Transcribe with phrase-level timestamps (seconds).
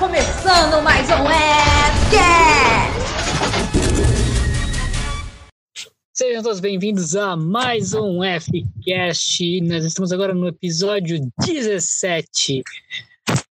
[0.00, 1.26] começando mais um
[2.08, 2.20] Fcast!
[6.14, 9.60] Sejam todos bem-vindos a mais um Fcast.
[9.60, 12.62] Nós estamos agora no episódio 17.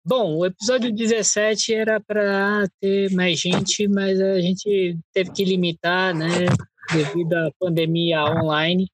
[0.05, 6.13] Bom, o episódio 17 era para ter mais gente, mas a gente teve que limitar,
[6.13, 6.47] né,
[6.93, 8.91] devido à pandemia online.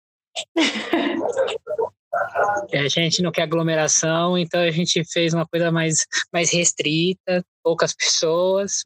[2.13, 7.95] A gente não quer aglomeração, então a gente fez uma coisa mais, mais restrita, poucas
[7.95, 8.85] pessoas.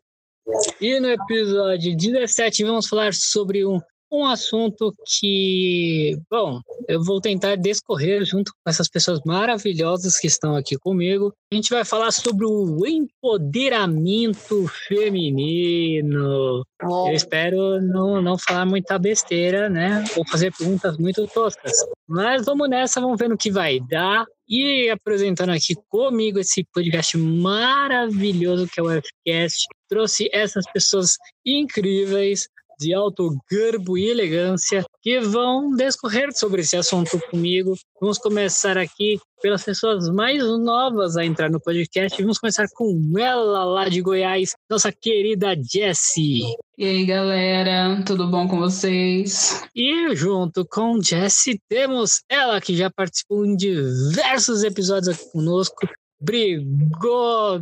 [0.80, 3.80] E no episódio 17 vamos falar sobre um
[4.12, 10.54] um assunto que, bom, eu vou tentar descorrer junto com essas pessoas maravilhosas que estão
[10.54, 11.32] aqui comigo.
[11.50, 16.62] A gente vai falar sobre o empoderamento feminino.
[16.84, 17.08] Oh.
[17.08, 20.04] Eu espero não, não falar muita besteira, né?
[20.16, 21.72] Ou fazer perguntas muito toscas.
[22.06, 24.26] Mas vamos nessa, vamos ver no que vai dar.
[24.46, 32.48] E apresentando aqui comigo esse podcast maravilhoso que é o Fcast, trouxe essas pessoas incríveis
[32.82, 37.74] de alto garbo e elegância que vão discorrer sobre esse assunto comigo.
[38.00, 42.20] Vamos começar aqui pelas pessoas mais novas a entrar no podcast.
[42.22, 46.42] Vamos começar com ela lá de Goiás, nossa querida Jessie.
[46.78, 49.62] E aí, galera, tudo bom com vocês?
[49.74, 55.88] E junto com Jessie temos ela que já participou em diversos episódios aqui conosco,
[56.20, 57.60] brigou,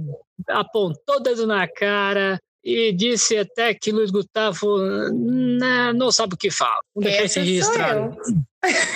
[0.48, 4.78] apontou o dedo na cara, e disse até que Luiz Gustavo
[5.12, 6.80] não, não sabe o que fala.
[6.94, 8.16] Vamos deixar isso registrado.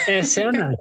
[0.06, 0.78] Essa é a Nath.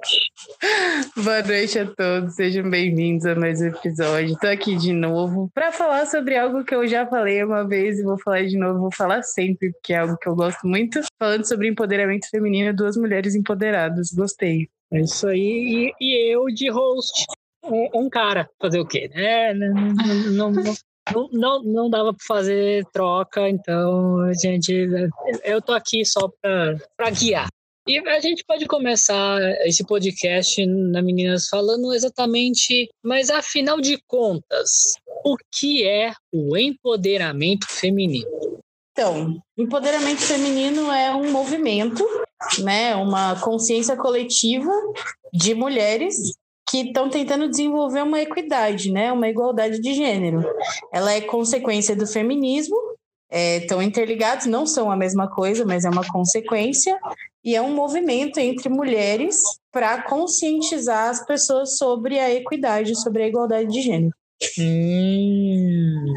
[1.16, 4.34] Boa noite a todos, sejam bem-vindos a mais um episódio.
[4.34, 8.02] Estou aqui de novo para falar sobre algo que eu já falei uma vez e
[8.02, 11.00] vou falar de novo, vou falar sempre, porque é algo que eu gosto muito.
[11.18, 14.10] Falando sobre empoderamento feminino, duas mulheres empoderadas.
[14.12, 14.68] Gostei.
[14.92, 15.90] É isso aí.
[15.98, 17.24] E, e eu de host.
[17.64, 19.10] Um, um, cara, fazer o quê?
[19.14, 19.54] Né?
[19.54, 20.74] Não, não, não,
[21.12, 24.72] não, não, não dava para fazer troca, então a gente,
[25.42, 27.48] eu tô aqui só para guiar.
[27.86, 34.94] E a gente pode começar esse podcast na Meninas falando exatamente, mas afinal de contas,
[35.22, 38.26] o que é o empoderamento feminino?
[38.92, 42.02] Então, empoderamento feminino é um movimento,
[42.60, 44.70] né, uma consciência coletiva
[45.30, 46.32] de mulheres
[46.74, 50.42] que estão tentando desenvolver uma equidade, né, uma igualdade de gênero.
[50.92, 52.76] Ela é consequência do feminismo,
[53.30, 56.98] estão é, interligados, não são a mesma coisa, mas é uma consequência,
[57.44, 59.36] e é um movimento entre mulheres
[59.70, 64.12] para conscientizar as pessoas sobre a equidade, sobre a igualdade de gênero.
[64.58, 66.12] Hum.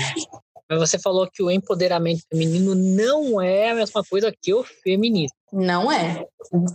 [0.67, 5.36] Mas você falou que o empoderamento feminino não é a mesma coisa que o feminismo.
[5.51, 6.25] Não é.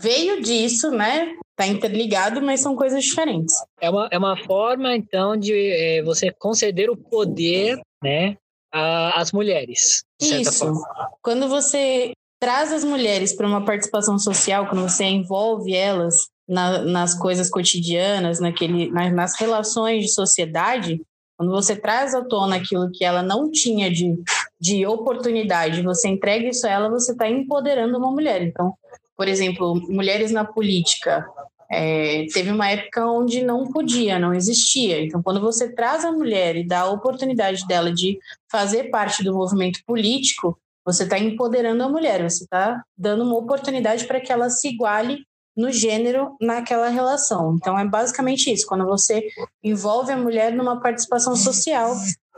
[0.01, 1.35] Veio disso, né?
[1.57, 3.55] Tá interligado, mas são coisas diferentes.
[3.81, 8.37] É uma, é uma forma, então, de é, você conceder o poder, né,
[8.73, 10.03] às mulheres.
[10.21, 10.67] Isso.
[10.67, 11.11] Forma.
[11.23, 16.15] Quando você traz as mulheres para uma participação social, quando você envolve elas
[16.49, 21.01] na, nas coisas cotidianas, naquele, nas, nas relações de sociedade,
[21.43, 24.17] quando você traz à tona aquilo que ela não tinha de,
[24.61, 28.43] de oportunidade, você entrega isso a ela, você está empoderando uma mulher.
[28.43, 28.75] Então,
[29.17, 31.27] por exemplo, mulheres na política.
[31.69, 35.05] É, teve uma época onde não podia, não existia.
[35.05, 39.35] Então, quando você traz a mulher e dá a oportunidade dela de fazer parte do
[39.35, 44.49] movimento político, você está empoderando a mulher, você está dando uma oportunidade para que ela
[44.49, 45.25] se iguale
[45.57, 47.57] no gênero naquela relação.
[47.57, 49.27] Então é basicamente isso, quando você
[49.63, 51.95] envolve a mulher numa participação social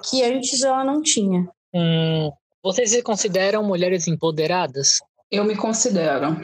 [0.09, 1.49] que antes ela não tinha.
[1.75, 2.31] Hum,
[2.63, 5.01] vocês se consideram mulheres empoderadas?
[5.31, 6.37] Eu me considero.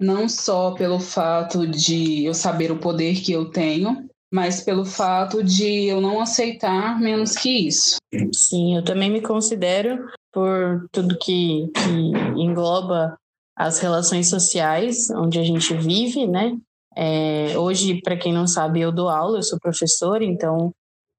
[0.00, 5.42] Não só pelo fato de eu saber o poder que eu tenho, mas pelo fato
[5.42, 7.96] de eu não aceitar menos que isso.
[8.32, 13.18] Sim, eu também me considero por tudo que, que engloba
[13.60, 16.56] as relações sociais onde a gente vive, né?
[16.96, 20.72] É, hoje, para quem não sabe, eu dou aula, eu sou professora, então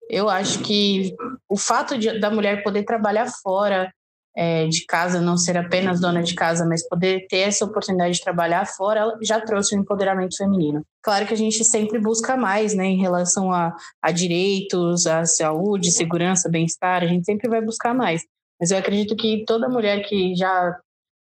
[0.10, 1.16] eu acho que
[1.48, 3.94] o fato de, da mulher poder trabalhar fora
[4.36, 8.24] é, de casa, não ser apenas dona de casa, mas poder ter essa oportunidade de
[8.24, 10.82] trabalhar fora, ela já trouxe o um empoderamento feminino.
[11.04, 13.72] Claro que a gente sempre busca mais, né, em relação a,
[14.02, 18.24] a direitos, a saúde, segurança, bem-estar, a gente sempre vai buscar mais.
[18.60, 20.76] Mas eu acredito que toda mulher que já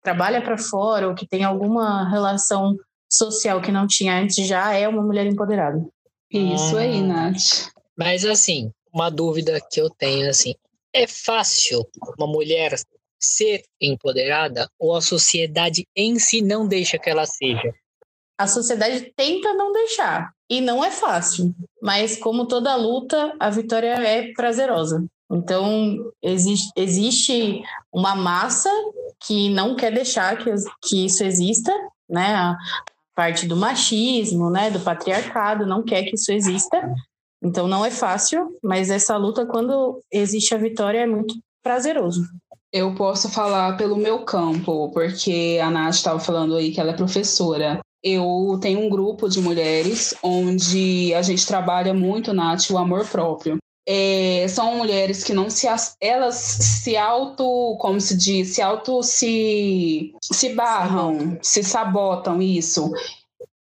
[0.07, 2.77] trabalha para fora ou que tem alguma relação
[3.11, 5.85] social que não tinha antes já é uma mulher empoderada.
[6.31, 7.03] Isso aí, ah.
[7.03, 7.73] Nath.
[7.99, 10.55] Mas assim, uma dúvida que eu tenho assim,
[10.95, 11.85] é fácil
[12.17, 12.77] uma mulher
[13.19, 17.75] ser empoderada ou a sociedade em si não deixa que ela seja?
[18.39, 23.95] A sociedade tenta não deixar e não é fácil, mas como toda luta, a vitória
[23.95, 25.05] é prazerosa.
[25.31, 27.63] Então, existe, existe
[27.93, 28.71] uma massa
[29.27, 30.51] que não quer deixar que,
[30.83, 31.73] que isso exista,
[32.09, 32.35] né?
[32.35, 32.57] A
[33.15, 34.71] parte do machismo, né?
[34.71, 36.81] Do patriarcado, não quer que isso exista.
[37.43, 42.23] Então, não é fácil, mas essa luta, quando existe a vitória, é muito prazeroso.
[42.73, 46.97] Eu posso falar pelo meu campo, porque a Nath estava falando aí que ela é
[46.97, 47.81] professora.
[48.03, 53.59] Eu tenho um grupo de mulheres onde a gente trabalha muito, Nath, o amor próprio.
[53.89, 55.69] É, são mulheres que não se
[56.01, 62.91] elas se auto como se diz se auto se se barram se sabotam isso.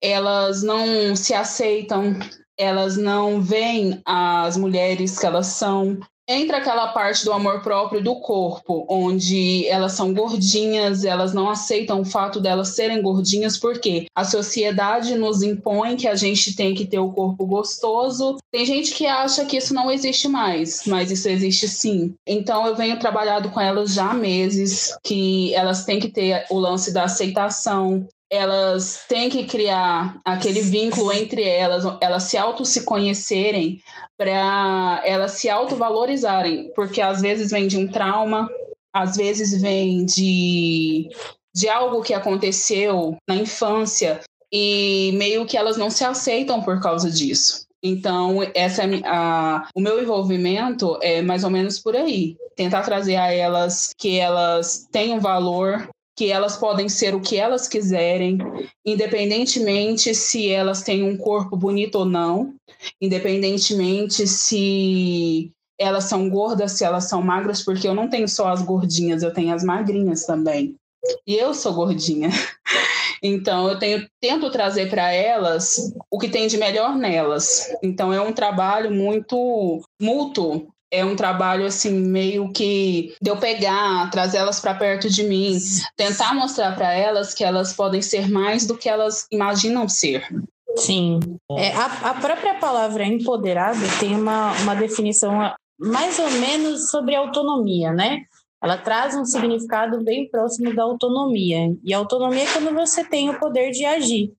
[0.01, 2.19] Elas não se aceitam
[2.59, 8.17] elas não veem as mulheres que elas são Entra aquela parte do amor próprio do
[8.17, 14.25] corpo, onde elas são gordinhas, elas não aceitam o fato delas serem gordinhas, porque a
[14.25, 18.39] sociedade nos impõe que a gente tem que ter o corpo gostoso.
[18.51, 22.15] Tem gente que acha que isso não existe mais, mas isso existe sim.
[22.27, 26.59] Então eu venho trabalhando com elas já há meses, que elas têm que ter o
[26.59, 32.85] lance da aceitação, elas têm que criar aquele vínculo entre elas, elas se auto se
[32.85, 33.81] conhecerem
[34.19, 38.49] para elas se autovalorizarem, porque às vezes vem de um trauma,
[38.93, 41.09] às vezes vem de,
[41.55, 44.21] de algo que aconteceu na infância
[44.53, 47.67] e meio que elas não se aceitam por causa disso.
[47.83, 52.37] Então, essa é a, o meu envolvimento é mais ou menos por aí.
[52.57, 57.69] Tentar trazer a elas que elas tenham valor, que elas podem ser o que elas
[57.69, 58.39] quiserem,
[58.85, 62.55] independentemente se elas têm um corpo bonito ou não,
[63.01, 68.63] independentemente se elas são gordas, se elas são magras, porque eu não tenho só as
[68.63, 70.75] gordinhas, eu tenho as magrinhas também.
[71.27, 72.31] E eu sou gordinha.
[73.23, 77.67] Então eu tenho tento trazer para elas o que tem de melhor nelas.
[77.83, 84.11] Então é um trabalho muito mútuo é um trabalho assim meio que de eu pegar,
[84.11, 85.59] trazer elas para perto de mim,
[85.97, 90.27] tentar mostrar para elas que elas podem ser mais do que elas imaginam ser.
[90.77, 91.21] Sim.
[91.53, 97.93] É, a, a própria palavra empoderada tem uma, uma definição mais ou menos sobre autonomia,
[97.93, 98.23] né?
[98.63, 101.75] Ela traz um significado bem próximo da autonomia.
[101.85, 104.33] E autonomia é quando você tem o poder de agir,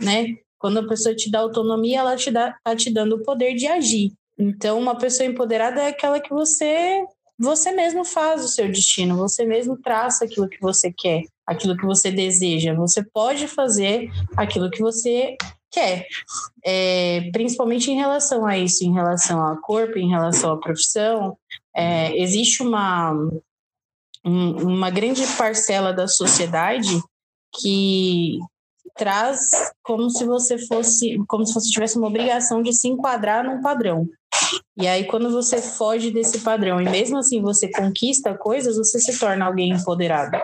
[0.00, 0.26] né?
[0.58, 3.66] Quando a pessoa te dá autonomia, ela te dá, tá te dando o poder de
[3.66, 4.12] agir.
[4.38, 7.04] Então, uma pessoa empoderada é aquela que você
[7.38, 11.84] você mesmo faz o seu destino, você mesmo traça aquilo que você quer, aquilo que
[11.84, 12.74] você deseja.
[12.74, 15.36] Você pode fazer aquilo que você
[15.70, 16.06] quer,
[16.64, 21.36] é, principalmente em relação a isso, em relação ao corpo, em relação à profissão.
[21.74, 23.12] É, existe uma,
[24.24, 26.98] um, uma grande parcela da sociedade
[27.60, 28.38] que
[28.96, 29.50] traz
[29.82, 34.08] como se você fosse, como se você tivesse uma obrigação de se enquadrar num padrão.
[34.78, 39.18] E aí, quando você foge desse padrão e mesmo assim você conquista coisas, você se
[39.18, 40.38] torna alguém empoderado.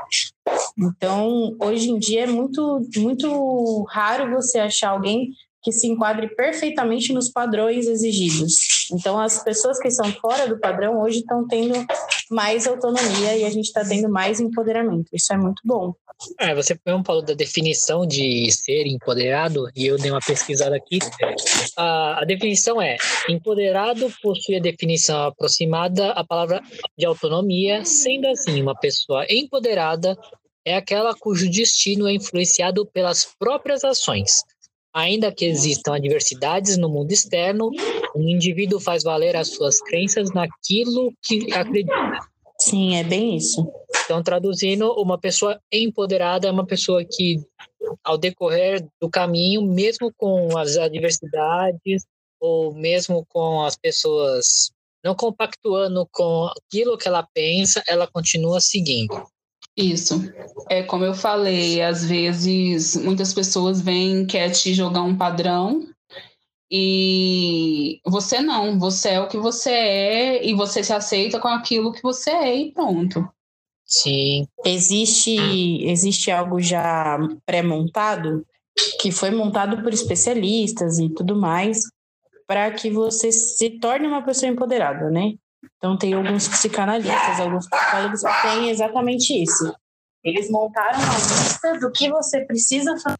[0.79, 5.29] Então, hoje em dia é muito, muito raro você achar alguém
[5.62, 8.55] que se enquadre perfeitamente nos padrões exigidos.
[8.91, 11.75] Então, as pessoas que são fora do padrão hoje estão tendo
[12.31, 15.06] mais autonomia e a gente está tendo mais empoderamento.
[15.12, 15.95] Isso é muito bom.
[16.39, 20.99] É, você mesmo falou da definição de ser empoderado, e eu dei uma pesquisada aqui.
[21.77, 22.97] A, a definição é:
[23.29, 26.61] empoderado possui a definição aproximada à palavra
[26.97, 30.17] de autonomia, sendo assim, uma pessoa empoderada
[30.64, 34.43] é aquela cujo destino é influenciado pelas próprias ações,
[34.95, 37.71] Ainda que existam adversidades no mundo externo,
[38.14, 42.19] o indivíduo faz valer as suas crenças naquilo que acredita.
[42.61, 43.67] Sim, é bem isso.
[44.12, 47.42] Então, traduzindo, uma pessoa empoderada é uma pessoa que,
[48.04, 52.04] ao decorrer do caminho, mesmo com as adversidades,
[52.38, 54.71] ou mesmo com as pessoas
[55.02, 59.26] não compactuando com aquilo que ela pensa, ela continua seguindo.
[59.75, 60.21] Isso.
[60.69, 65.88] É como eu falei, às vezes muitas pessoas vêm quer te jogar um padrão
[66.71, 71.92] e você não, você é o que você é e você se aceita com aquilo
[71.92, 73.26] que você é e pronto.
[73.92, 74.49] Sim.
[74.64, 75.37] Existe
[75.84, 78.42] existe algo já pré-montado
[78.99, 81.82] que foi montado por especialistas e tudo mais
[82.46, 85.34] para que você se torne uma pessoa empoderada, né?
[85.76, 89.75] Então, tem alguns psicanalistas, alguns psicólogos que têm exatamente isso.
[90.25, 93.18] Eles montaram uma lista do que você precisa fazer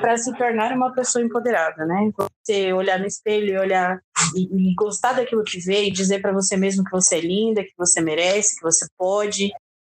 [0.00, 2.10] para se tornar uma pessoa empoderada, né?
[2.44, 4.00] Você olhar no espelho e olhar
[4.34, 7.64] e, e gostar daquilo que vê e dizer para você mesmo que você é linda,
[7.64, 9.50] que você merece, que você pode,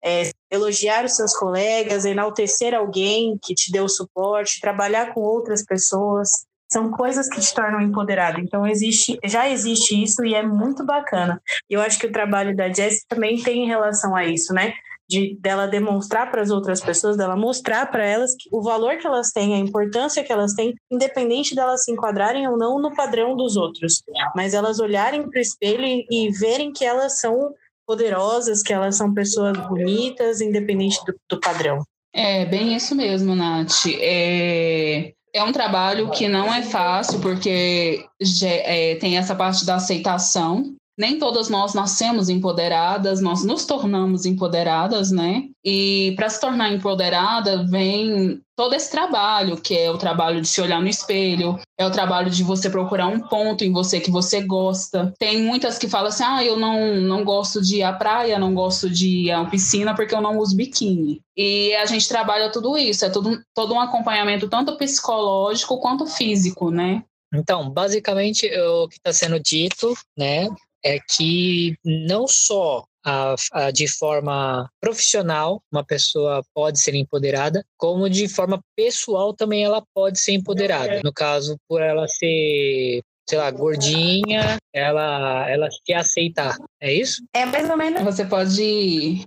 [0.05, 6.29] é, elogiar os seus colegas, enaltecer alguém que te deu suporte, trabalhar com outras pessoas,
[6.71, 8.41] são coisas que te tornam empoderado.
[8.41, 11.41] Então existe, já existe isso e é muito bacana.
[11.69, 14.75] E eu acho que o trabalho da Jess também tem em relação a isso, né?
[15.09, 19.07] De dela demonstrar para as outras pessoas, dela mostrar para elas que, o valor que
[19.07, 23.35] elas têm, a importância que elas têm, independente delas se enquadrarem ou não no padrão
[23.35, 24.03] dos outros,
[24.37, 27.55] mas elas olharem para o espelho e, e verem que elas são
[27.89, 31.83] poderosas, que elas são pessoas bonitas, independente do, do padrão.
[32.15, 33.87] É, bem isso mesmo, Nath.
[33.99, 38.05] É, é um trabalho que não é fácil, porque
[38.45, 45.13] é, tem essa parte da aceitação, nem todas nós nascemos empoderadas, nós nos tornamos empoderadas,
[45.13, 45.45] né?
[45.65, 50.61] E para se tornar empoderada vem todo esse trabalho, que é o trabalho de se
[50.61, 54.41] olhar no espelho, é o trabalho de você procurar um ponto em você que você
[54.41, 55.15] gosta.
[55.21, 58.53] Tem muitas que falam assim: "Ah, eu não não gosto de ir à praia, não
[58.53, 61.21] gosto de ir à piscina porque eu não uso biquíni".
[61.37, 66.73] E a gente trabalha tudo isso, é tudo, todo um acompanhamento tanto psicológico quanto físico,
[66.73, 67.05] né?
[67.33, 70.49] Então, basicamente, o que está sendo dito, né,
[70.85, 78.09] é que não só a, a, de forma profissional uma pessoa pode ser empoderada, como
[78.09, 81.01] de forma pessoal também ela pode ser empoderada.
[81.05, 86.57] No caso, por ela ser sei lá, gordinha, ela, ela se aceitar.
[86.81, 87.23] É isso?
[87.35, 88.03] É mais ou menos.
[88.03, 89.23] Você pode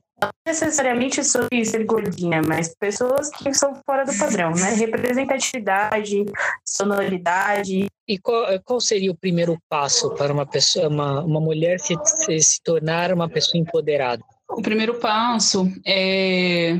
[0.45, 4.73] necessariamente sobre ser gordinha, mas pessoas que são fora do padrão, né?
[4.73, 6.25] Representatividade,
[6.65, 7.85] sonoridade.
[8.07, 11.95] E qual, qual seria o primeiro passo para uma pessoa, uma, uma mulher se,
[12.41, 14.23] se tornar uma pessoa empoderada?
[14.49, 16.77] O primeiro passo é,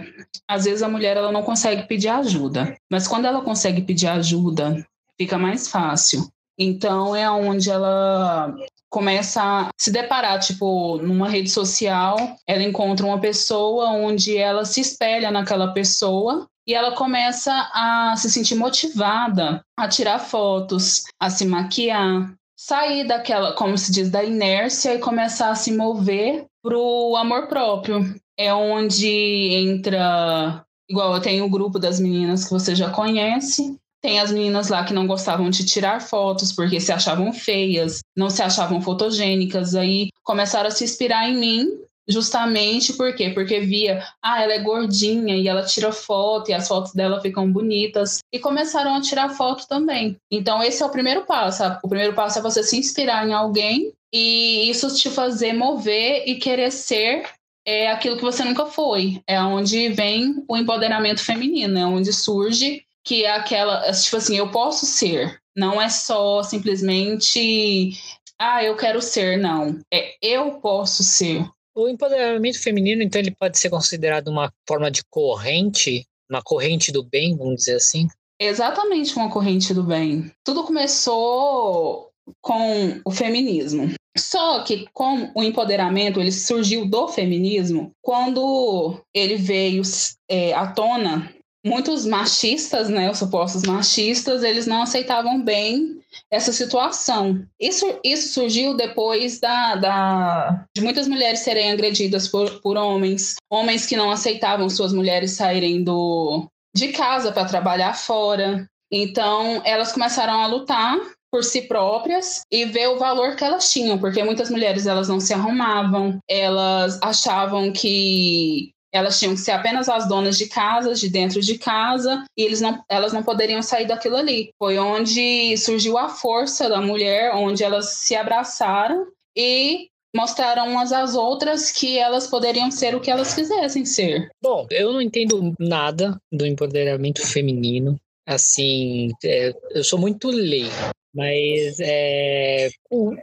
[0.48, 4.86] às vezes a mulher ela não consegue pedir ajuda, mas quando ela consegue pedir ajuda,
[5.18, 6.28] fica mais fácil.
[6.60, 8.54] Então é onde ela
[8.92, 14.82] começa a se deparar, tipo, numa rede social, ela encontra uma pessoa onde ela se
[14.82, 21.46] espelha naquela pessoa e ela começa a se sentir motivada a tirar fotos, a se
[21.46, 27.48] maquiar, sair daquela, como se diz, da inércia e começar a se mover pro amor
[27.48, 28.14] próprio.
[28.38, 29.08] É onde
[29.54, 34.70] entra, igual eu tenho o grupo das meninas que você já conhece, tem as meninas
[34.70, 39.76] lá que não gostavam de tirar fotos porque se achavam feias, não se achavam fotogênicas,
[39.76, 41.68] aí começaram a se inspirar em mim,
[42.08, 43.30] justamente por quê?
[43.30, 47.52] Porque via, ah, ela é gordinha e ela tira foto e as fotos dela ficam
[47.52, 50.18] bonitas e começaram a tirar foto também.
[50.32, 51.64] Então esse é o primeiro passo.
[51.84, 56.36] O primeiro passo é você se inspirar em alguém e isso te fazer mover e
[56.36, 57.24] querer ser
[57.66, 59.22] é aquilo que você nunca foi.
[59.28, 64.50] É onde vem o empoderamento feminino, é onde surge que é aquela, tipo assim, eu
[64.52, 67.98] posso ser, não é só simplesmente,
[68.40, 69.80] ah, eu quero ser, não.
[69.94, 71.46] É eu posso ser.
[71.76, 77.04] O empoderamento feminino, então, ele pode ser considerado uma forma de corrente, uma corrente do
[77.04, 78.08] bem, vamos dizer assim?
[78.40, 80.32] Exatamente uma corrente do bem.
[80.44, 82.10] Tudo começou
[82.42, 83.94] com o feminismo.
[84.18, 89.84] Só que com o empoderamento, ele surgiu do feminismo quando ele veio
[90.30, 91.34] é, à tona
[91.66, 96.00] muitos machistas, né, os supostos machistas, eles não aceitavam bem
[96.30, 97.46] essa situação.
[97.60, 103.86] Isso, isso surgiu depois da, da, de muitas mulheres serem agredidas por, por homens, homens
[103.86, 108.68] que não aceitavam suas mulheres saírem do, de casa para trabalhar fora.
[108.92, 110.98] Então, elas começaram a lutar
[111.32, 115.20] por si próprias e ver o valor que elas tinham, porque muitas mulheres elas não
[115.20, 121.10] se arrumavam, elas achavam que elas tinham que ser apenas as donas de casa, de
[121.10, 124.52] dentro de casa, e eles não, elas não poderiam sair daquilo ali.
[124.58, 131.16] Foi onde surgiu a força da mulher, onde elas se abraçaram e mostraram umas às
[131.16, 134.30] outras que elas poderiam ser o que elas quisessem ser.
[134.42, 137.98] Bom, eu não entendo nada do empoderamento feminino.
[138.28, 140.70] Assim, é, eu sou muito leigo,
[141.14, 143.14] mas é, o,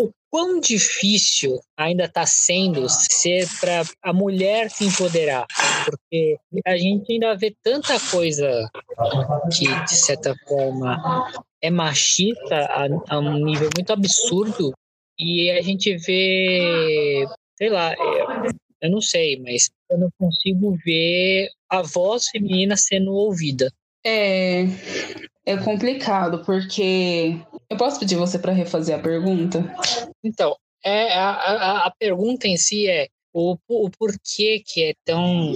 [0.00, 5.46] o quão difícil ainda está sendo ser para a mulher se empoderar,
[5.84, 8.68] porque a gente ainda vê tanta coisa
[9.56, 11.32] que, de certa forma,
[11.62, 14.72] é machista a, a um nível muito absurdo,
[15.18, 21.48] e a gente vê, sei lá, eu, eu não sei, mas eu não consigo ver
[21.68, 23.72] a voz feminina sendo ouvida.
[24.06, 24.64] É,
[25.48, 27.40] é complicado, porque.
[27.70, 29.64] Eu posso pedir você para refazer a pergunta?
[30.22, 35.52] Então, é, a, a, a pergunta em si é o, o porquê que é tão.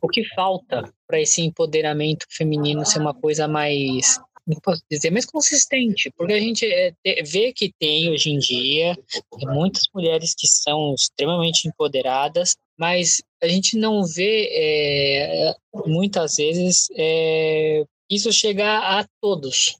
[0.00, 5.26] O que falta para esse empoderamento feminino ser uma coisa mais não posso dizer, mais
[5.26, 8.96] consistente, porque a gente é, vê que tem hoje em dia
[9.42, 15.54] muitas mulheres que são extremamente empoderadas, mas a gente não vê é,
[15.86, 19.76] muitas vezes é, isso chegar a todos.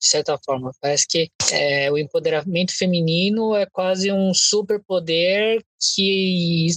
[0.00, 0.72] de certa forma.
[0.80, 5.62] Parece que é, o empoderamento feminino é quase um superpoder
[5.94, 6.68] que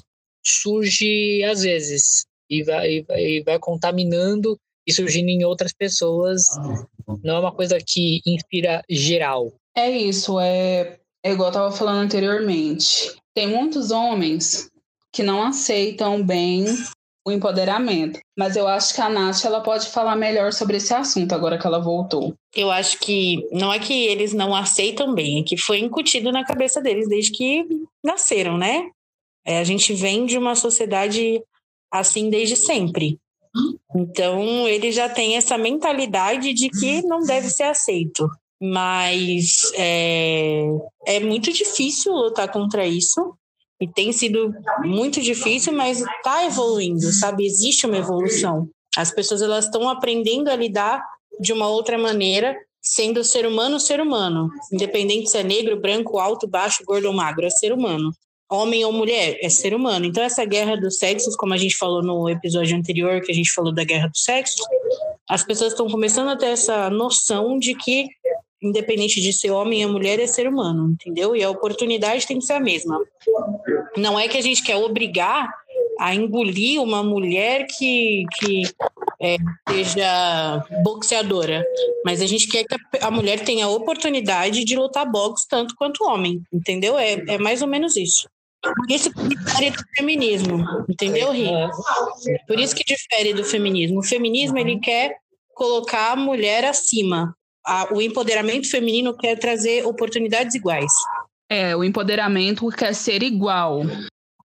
[0.45, 6.43] surge às vezes e vai, e vai, e vai contaminando e surgindo em outras pessoas.
[7.23, 9.53] Não é uma coisa que inspira geral.
[9.75, 13.15] É isso, é, é igual eu estava falando anteriormente.
[13.33, 14.69] Tem muitos homens
[15.11, 16.65] que não aceitam bem
[17.25, 18.19] o empoderamento.
[18.37, 21.65] Mas eu acho que a Nath ela pode falar melhor sobre esse assunto agora que
[21.65, 22.33] ela voltou.
[22.53, 26.43] Eu acho que não é que eles não aceitam bem, é que foi incutido na
[26.43, 27.65] cabeça deles desde que
[28.03, 28.89] nasceram, né?
[29.45, 31.41] É, a gente vem de uma sociedade
[31.91, 33.17] assim desde sempre.
[33.95, 38.27] Então, ele já tem essa mentalidade de que não deve ser aceito.
[38.61, 40.63] Mas é,
[41.05, 43.35] é muito difícil lutar contra isso.
[43.83, 47.45] E tem sido muito difícil, mas está evoluindo, sabe?
[47.45, 48.69] Existe uma evolução.
[48.95, 51.03] As pessoas elas estão aprendendo a lidar
[51.37, 56.47] de uma outra maneira, sendo ser humano ser humano, independente se é negro, branco, alto,
[56.47, 58.09] baixo, gordo ou magro, é ser humano.
[58.49, 60.05] Homem ou mulher, é ser humano.
[60.05, 63.51] Então, essa guerra dos sexos, como a gente falou no episódio anterior, que a gente
[63.51, 64.65] falou da guerra dos sexos,
[65.29, 68.07] as pessoas estão começando a ter essa noção de que
[68.63, 71.35] independente de ser homem ou mulher, é ser humano, entendeu?
[71.35, 72.99] E a oportunidade tem que ser a mesma.
[73.97, 75.49] Não é que a gente quer obrigar
[75.99, 78.63] a engolir uma mulher que, que
[79.21, 79.37] é,
[79.69, 81.63] seja boxeadora,
[82.03, 85.75] mas a gente quer que a, a, mulher tenha a oportunidade de lutar boxe tanto
[85.75, 86.97] quanto o homem, entendeu?
[86.97, 88.27] É, é mais ou menos isso.
[88.89, 91.47] Isso difere do feminismo, entendeu, Ri?
[92.47, 93.99] Por isso que difere do feminismo.
[93.99, 95.17] O feminismo, ele quer
[95.53, 100.91] colocar a mulher acima, a, o empoderamento feminino quer trazer oportunidades iguais.
[101.49, 103.81] É, o empoderamento quer ser igual.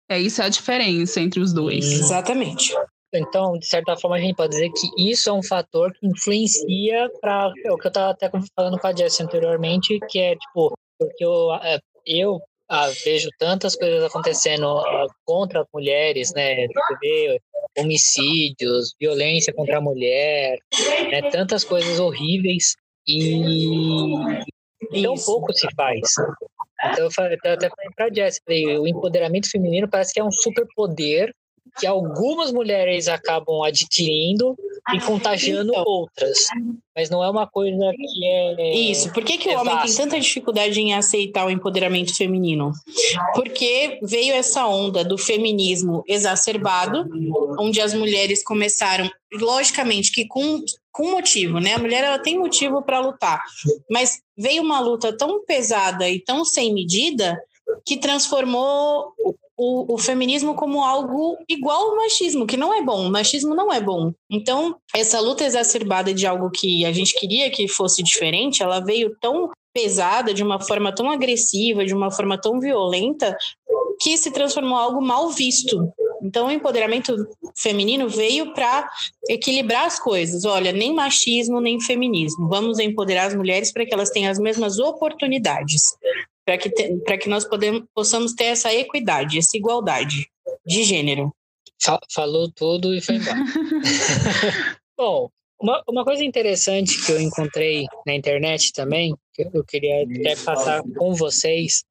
[0.09, 1.85] É isso a diferença entre os dois.
[1.85, 2.73] Exatamente.
[3.13, 7.09] Então, de certa forma, a gente pode dizer que isso é um fator que influencia
[7.19, 10.73] para é o que eu estava até falando com a Jess anteriormente, que é tipo,
[10.99, 16.67] porque eu, é, eu ah, vejo tantas coisas acontecendo ah, contra as mulheres, né?
[16.67, 17.41] Tipo,
[17.79, 20.59] homicídios, violência contra a mulher,
[21.11, 21.29] né?
[21.31, 22.75] tantas coisas horríveis
[23.09, 26.01] e tão pouco se faz.
[26.91, 30.23] Então eu, falei, eu até falei pra Jess, falei, o empoderamento feminino parece que é
[30.23, 31.33] um superpoder
[31.77, 34.55] que algumas mulheres acabam adquirindo
[34.93, 36.47] e contagiando então, outras.
[36.95, 38.75] Mas não é uma coisa que é.
[38.75, 39.11] Isso.
[39.13, 39.87] Por que, que é o homem vasta?
[39.87, 42.71] tem tanta dificuldade em aceitar o empoderamento feminino?
[43.33, 47.05] Porque veio essa onda do feminismo exacerbado,
[47.59, 50.61] onde as mulheres começaram, logicamente, que com
[50.99, 51.75] com motivo, né?
[51.75, 53.41] A mulher ela tem motivo para lutar,
[53.89, 57.41] mas veio uma luta tão pesada e tão sem medida
[57.85, 59.13] que transformou
[59.57, 63.07] o, o, feminismo como algo igual ao machismo, que não é bom.
[63.07, 64.11] O machismo não é bom.
[64.29, 69.15] Então, essa luta exacerbada de algo que a gente queria que fosse diferente, ela veio
[69.21, 73.37] tão pesada, de uma forma tão agressiva, de uma forma tão violenta,
[74.01, 75.93] que se transformou em algo mal visto.
[76.21, 77.15] Então, o empoderamento
[77.55, 78.89] feminino veio para
[79.29, 80.45] equilibrar as coisas.
[80.45, 82.47] Olha, nem machismo, nem feminismo.
[82.47, 85.81] Vamos empoderar as mulheres para que elas tenham as mesmas oportunidades
[86.49, 86.69] para que,
[87.05, 90.27] para que nós podemos, possamos ter essa equidade, essa igualdade
[90.65, 91.31] de gênero.
[92.11, 93.37] Falou tudo e foi embora.
[94.97, 95.29] Bom,
[95.61, 100.81] uma, uma coisa interessante que eu encontrei na internet também, que eu queria até passar
[100.97, 101.83] com vocês,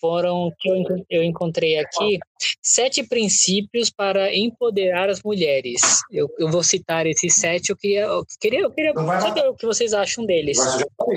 [0.00, 2.18] foram que eu, eu encontrei aqui
[2.62, 5.80] sete princípios para empoderar as mulheres.
[6.10, 7.70] Eu, eu vou citar esses sete.
[7.70, 10.58] Eu queria, eu queria, eu queria saber o que vocês acham deles.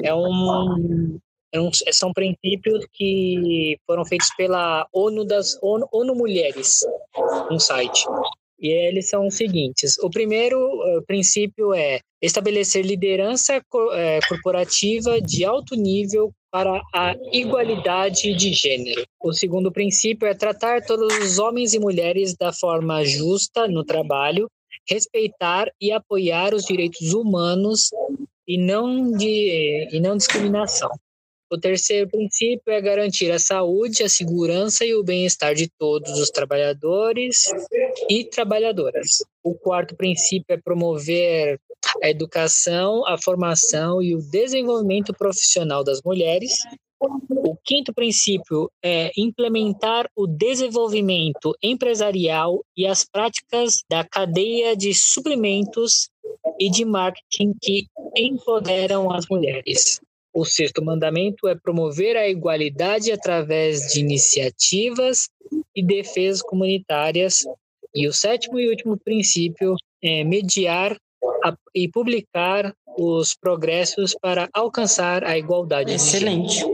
[0.04, 1.20] É um,
[1.54, 6.80] é são princípios que foram feitos pela ONU das ONU, ONU Mulheres,
[7.52, 8.06] um site.
[8.60, 15.46] E eles são os seguintes: o primeiro uh, princípio é estabelecer liderança uh, corporativa de
[15.46, 19.04] alto nível para a igualdade de gênero.
[19.22, 24.50] O segundo princípio é tratar todos os homens e mulheres da forma justa no trabalho,
[24.88, 27.90] respeitar e apoiar os direitos humanos
[28.48, 30.90] e não de e não discriminação.
[31.52, 36.30] O terceiro princípio é garantir a saúde, a segurança e o bem-estar de todos os
[36.30, 37.46] trabalhadores
[38.08, 39.24] e trabalhadoras.
[39.44, 41.60] O quarto princípio é promover
[42.02, 46.54] a educação, a formação e o desenvolvimento profissional das mulheres.
[47.02, 56.10] O quinto princípio é implementar o desenvolvimento empresarial e as práticas da cadeia de suprimentos
[56.60, 57.88] e de marketing que
[58.18, 60.02] empoderam as mulheres.
[60.34, 65.30] O sexto mandamento é promover a igualdade através de iniciativas
[65.76, 67.40] e defesas comunitárias.
[67.96, 70.96] E o sétimo e último princípio é mediar
[71.74, 75.94] e publicar os progressos para alcançar a igualdade.
[75.94, 76.66] Excelente.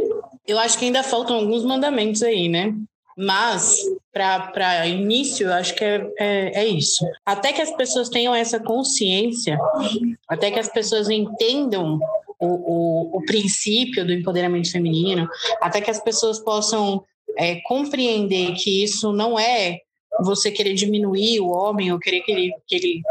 [0.48, 2.74] Eu acho que ainda faltam alguns mandamentos aí, né?
[3.18, 3.78] Mas,
[4.12, 7.06] para início, eu acho que é, é, é, isso.
[7.26, 9.58] Até que as pessoas tenham essa consciência,
[10.28, 11.98] até que as pessoas entendam
[12.38, 15.30] o, o, o princípio do empoderamento feminino,
[15.62, 17.04] até que as pessoas possam
[17.38, 19.80] é, compreender que isso não é
[20.22, 23.02] você querer diminuir o homem ou querer que ele, que ele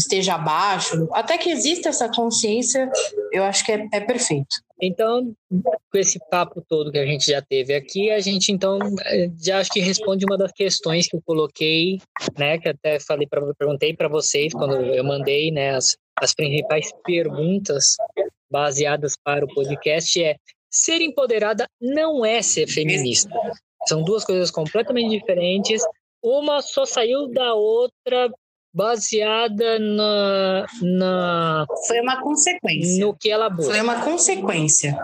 [0.00, 2.90] esteja abaixo, até que exista essa consciência,
[3.32, 4.56] eu acho que é, é perfeito.
[4.82, 9.30] Então, com esse papo todo que a gente já teve aqui, a gente então eh,
[9.38, 11.98] já acho que responde uma das questões que eu coloquei,
[12.38, 16.90] né, que até falei para perguntei para vocês quando eu mandei, né, as, as principais
[17.04, 17.96] perguntas
[18.50, 20.36] baseadas para o podcast é
[20.70, 23.30] ser empoderada não é ser feminista.
[23.86, 25.82] São duas coisas completamente diferentes.
[26.22, 28.30] Uma só saiu da outra
[28.72, 31.66] baseada na, na.
[31.86, 33.04] Foi uma consequência.
[33.04, 33.72] No que ela busca.
[33.72, 34.98] Foi uma consequência.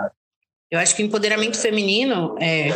[0.71, 2.71] Eu acho que o empoderamento feminino é.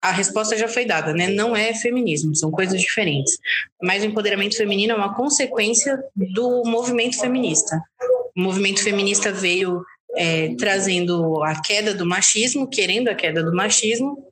[0.00, 1.28] A resposta já foi dada, né?
[1.28, 3.38] Não é feminismo, são coisas diferentes.
[3.80, 7.80] Mas o empoderamento feminino é uma consequência do movimento feminista.
[8.36, 9.80] O movimento feminista veio
[10.16, 14.26] é, trazendo a queda do machismo, querendo a queda do machismo,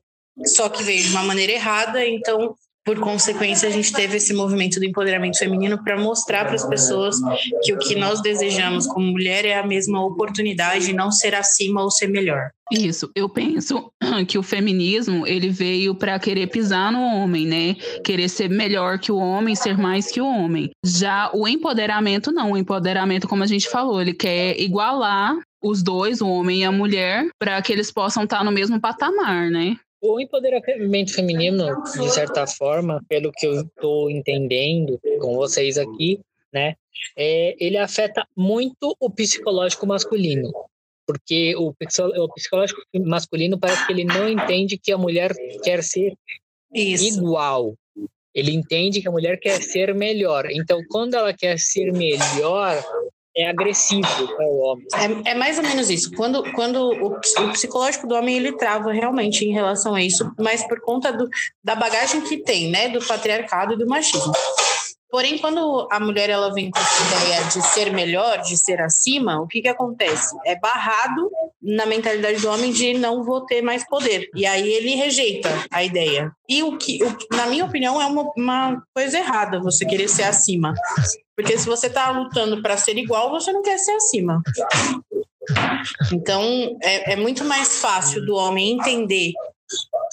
[0.45, 4.79] só que veio de uma maneira errada, então por consequência, a gente teve esse movimento
[4.79, 7.15] do empoderamento feminino para mostrar para as pessoas
[7.63, 11.91] que o que nós desejamos como mulher é a mesma oportunidade, não ser acima ou
[11.91, 12.49] ser melhor.
[12.71, 13.91] Isso, eu penso
[14.27, 17.75] que o feminismo ele veio para querer pisar no homem, né?
[18.03, 20.71] Querer ser melhor que o homem, ser mais que o homem.
[20.83, 26.21] Já o empoderamento não, o empoderamento, como a gente falou, ele quer igualar os dois,
[26.21, 29.75] o homem e a mulher, para que eles possam estar no mesmo patamar, né?
[30.01, 36.19] O empoderamento feminino, de certa forma, pelo que eu estou entendendo com vocês aqui,
[36.51, 36.75] né,
[37.15, 40.51] é, ele afeta muito o psicológico masculino.
[41.05, 45.33] Porque o, o psicológico masculino parece que ele não entende que a mulher
[45.63, 46.13] quer ser
[46.73, 47.19] Isso.
[47.19, 47.75] igual.
[48.33, 50.49] Ele entende que a mulher quer ser melhor.
[50.49, 52.81] Então, quando ela quer ser melhor,
[53.35, 54.85] é agressivo para o homem.
[55.25, 56.11] É, é, mais ou menos isso.
[56.15, 60.67] Quando, quando o, o, psicológico do homem ele trava realmente em relação a isso, mas
[60.67, 61.29] por conta do,
[61.63, 64.33] da bagagem que tem, né, do patriarcado e do machismo.
[65.11, 69.41] Porém, quando a mulher ela vem com essa ideia de ser melhor, de ser acima,
[69.41, 70.33] o que que acontece?
[70.45, 71.29] É barrado
[71.61, 74.29] na mentalidade do homem de não vou ter mais poder.
[74.33, 76.31] E aí ele rejeita a ideia.
[76.47, 80.23] E o que, o, na minha opinião, é uma, uma coisa errada você querer ser
[80.23, 80.73] acima.
[81.35, 84.41] Porque se você está lutando para ser igual, você não quer ser acima.
[86.13, 89.33] Então, é, é muito mais fácil do homem entender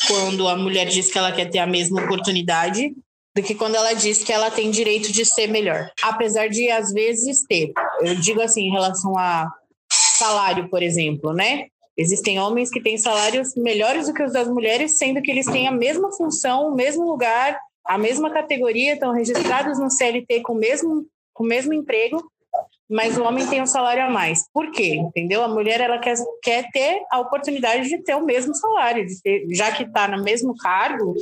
[0.09, 2.93] quando a mulher diz que ela quer ter a mesma oportunidade
[3.39, 5.89] do que quando ela diz que ela tem direito de ser melhor.
[6.03, 7.73] Apesar de, às vezes, ter.
[8.01, 9.49] Eu digo assim, em relação a
[9.89, 11.67] salário, por exemplo, né?
[11.97, 15.69] Existem homens que têm salários melhores do que os das mulheres, sendo que eles têm
[15.69, 20.59] a mesma função, o mesmo lugar, a mesma categoria, estão registrados no CLT com o
[20.59, 22.21] mesmo, com o mesmo emprego,
[22.91, 24.49] mas o homem tem um salário a mais.
[24.53, 24.97] Por quê?
[24.97, 25.45] Entendeu?
[25.45, 29.47] A mulher ela quer, quer ter a oportunidade de ter o mesmo salário, de ter,
[29.51, 31.15] já que está no mesmo cargo,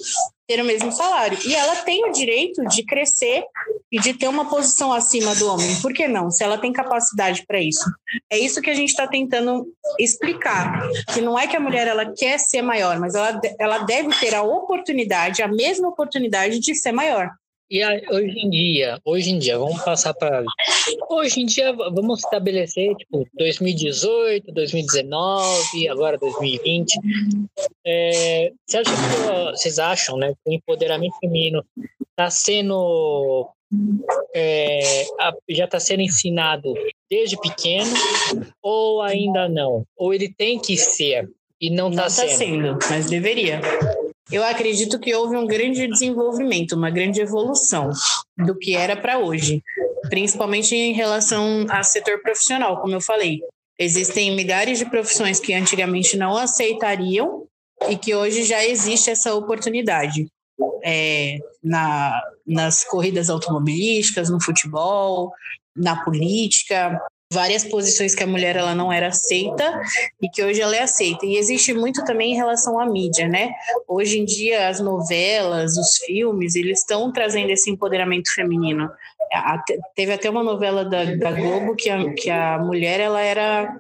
[0.46, 1.38] ter o mesmo salário.
[1.44, 3.44] E ela tem o direito de crescer
[3.90, 5.80] e de ter uma posição acima do homem.
[5.80, 6.30] Por que não?
[6.30, 7.84] Se ela tem capacidade para isso.
[8.30, 9.66] É isso que a gente está tentando
[9.98, 10.88] explicar.
[11.12, 14.34] Que não é que a mulher ela quer ser maior, mas ela, ela deve ter
[14.34, 17.30] a oportunidade, a mesma oportunidade de ser maior.
[17.68, 20.44] E hoje em dia, hoje em dia, vamos passar para.
[21.10, 26.94] Hoje em dia, vamos estabelecer, tipo, 2018, 2019, agora 2020.
[27.84, 31.64] É, você acha que, vocês acham, né, que o empoderamento feminino
[32.08, 33.48] está sendo.
[34.32, 35.04] É,
[35.50, 36.72] já está sendo ensinado
[37.10, 37.90] desde pequeno
[38.62, 39.84] ou ainda não?
[39.96, 41.28] Ou ele tem que ser
[41.60, 42.28] e não está sendo?
[42.28, 43.60] Não sendo, mas deveria.
[44.30, 47.90] Eu acredito que houve um grande desenvolvimento, uma grande evolução
[48.36, 49.62] do que era para hoje,
[50.08, 53.40] principalmente em relação ao setor profissional, como eu falei.
[53.78, 57.46] Existem milhares de profissões que antigamente não aceitariam
[57.88, 60.26] e que hoje já existe essa oportunidade.
[60.82, 65.30] É, na, nas corridas automobilísticas, no futebol,
[65.76, 66.98] na política,
[67.32, 69.80] várias posições que a mulher ela não era aceita
[70.22, 71.26] e que hoje ela é aceita.
[71.26, 73.50] E existe muito também em relação à mídia, né?
[73.88, 78.88] Hoje em dia as novelas, os filmes, eles estão trazendo esse empoderamento feminino.
[79.94, 83.76] teve até uma novela da, da Globo que a, que a mulher ela era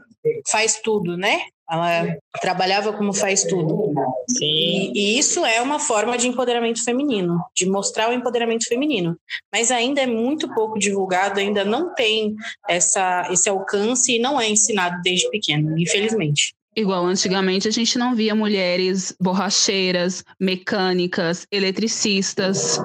[0.50, 1.42] faz tudo, né?
[1.68, 3.92] Ela trabalhava como faz tudo.
[4.28, 4.44] Sim.
[4.44, 9.16] E, e, isso é uma forma de empoderamento feminino, de mostrar o empoderamento feminino.
[9.52, 12.34] Mas ainda é muito pouco divulgado, ainda não tem
[12.68, 16.54] essa, esse alcance e não é ensinado desde pequeno, infelizmente.
[16.76, 22.78] Igual antigamente a gente não via mulheres borracheiras, mecânicas, eletricistas.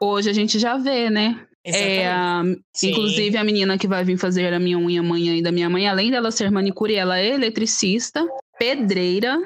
[0.00, 1.44] Hoje a gente já vê, né?
[1.66, 2.04] É,
[2.82, 5.88] inclusive a menina que vai vir fazer a minha unha amanhã e da minha mãe,
[5.88, 8.26] além dela ser manicure, ela é eletricista,
[8.58, 9.40] pedreira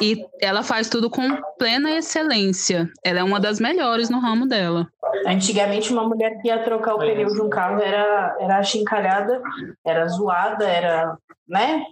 [0.00, 1.22] e ela faz tudo com
[1.58, 2.90] plena excelência.
[3.04, 4.88] Ela é uma das melhores no ramo dela.
[5.26, 9.40] Antigamente, uma mulher que ia trocar o pneu de um carro era, era achincalhada,
[9.86, 11.16] era zoada, era,
[11.48, 11.84] né?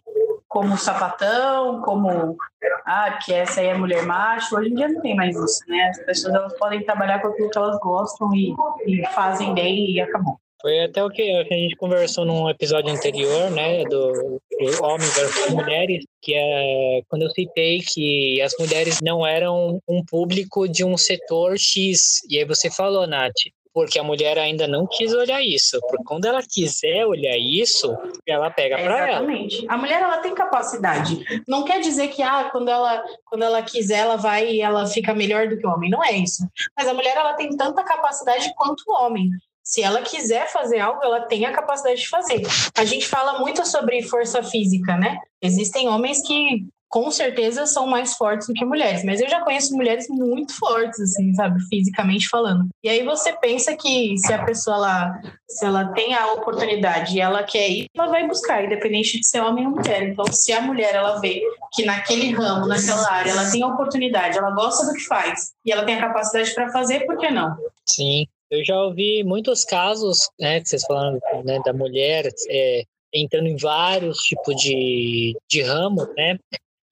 [0.51, 2.37] Como sapatão, como
[2.85, 4.57] ah, que essa aí é mulher macho.
[4.57, 5.89] Hoje em dia não tem mais isso, né?
[5.91, 8.55] As pessoas elas podem trabalhar com aquilo que elas gostam e,
[8.87, 10.39] e fazem bem e acabou.
[10.61, 15.55] Foi até o que a gente conversou num episódio anterior, né, do, do homens versus
[15.55, 20.99] mulheres, que é quando eu citei que as mulheres não eram um público de um
[20.99, 22.21] setor X.
[22.29, 23.33] E aí você falou, Nath,
[23.73, 25.81] porque a mulher ainda não quis olhar isso.
[25.81, 29.11] Porque quando ela quiser olhar isso, ela pega para ela.
[29.11, 29.67] Exatamente.
[29.69, 31.25] A mulher ela tem capacidade.
[31.47, 35.15] Não quer dizer que ah, quando ela quando ela quiser ela vai e ela fica
[35.15, 35.91] melhor do que o homem.
[35.91, 36.47] Não é isso.
[36.77, 39.31] Mas a mulher ela tem tanta capacidade quanto o homem.
[39.63, 42.43] Se ela quiser fazer algo, ela tem a capacidade de fazer.
[42.77, 45.19] A gente fala muito sobre força física, né?
[45.41, 49.77] Existem homens que com certeza são mais fortes do que mulheres, mas eu já conheço
[49.77, 52.69] mulheres muito fortes, assim, sabe, fisicamente falando.
[52.83, 57.21] E aí você pensa que se a pessoa lá, se ela tem a oportunidade e
[57.21, 60.03] ela quer ir, ela vai buscar, independente de ser homem ou mulher.
[60.03, 61.41] Então, se a mulher ela vê
[61.73, 65.71] que naquele ramo, naquela área, ela tem a oportunidade, ela gosta do que faz e
[65.71, 67.57] ela tem a capacidade para fazer, por que não?
[67.87, 68.27] Sim.
[68.51, 72.83] Eu já ouvi muitos casos, né, que vocês falaram né, da mulher é,
[73.15, 76.37] entrando em vários tipos de, de ramo, né?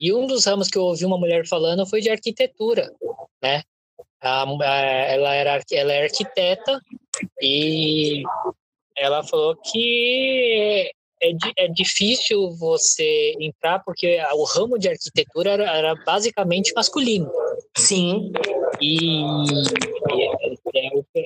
[0.00, 2.92] E um dos ramos que eu ouvi uma mulher falando foi de arquitetura,
[3.42, 3.62] né?
[4.20, 6.80] A, a, ela, era, ela é arquiteta
[7.40, 8.22] e
[8.96, 15.94] ela falou que é, é difícil você entrar porque o ramo de arquitetura era, era
[16.04, 17.30] basicamente masculino.
[17.76, 18.32] Sim.
[18.80, 20.28] E, e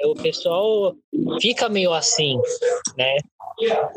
[0.04, 0.94] o, o pessoal
[1.40, 2.38] fica meio assim,
[2.96, 3.16] né?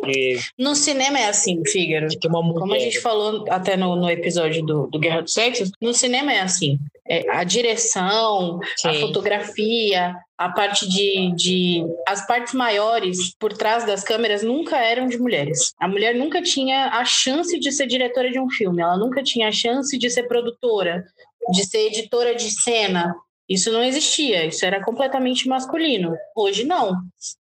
[0.03, 2.07] De, no cinema é assim, Fígaro.
[2.21, 6.33] Como a gente falou até no, no episódio do, do Guerra dos Sexos, no cinema
[6.33, 6.77] é assim.
[7.07, 8.87] É, a direção, Sim.
[8.87, 11.85] a fotografia, a parte de, de.
[12.07, 15.73] As partes maiores por trás das câmeras nunca eram de mulheres.
[15.79, 19.47] A mulher nunca tinha a chance de ser diretora de um filme, ela nunca tinha
[19.47, 21.05] a chance de ser produtora,
[21.51, 23.15] de ser editora de cena.
[23.47, 26.15] Isso não existia, isso era completamente masculino.
[26.35, 26.93] Hoje não.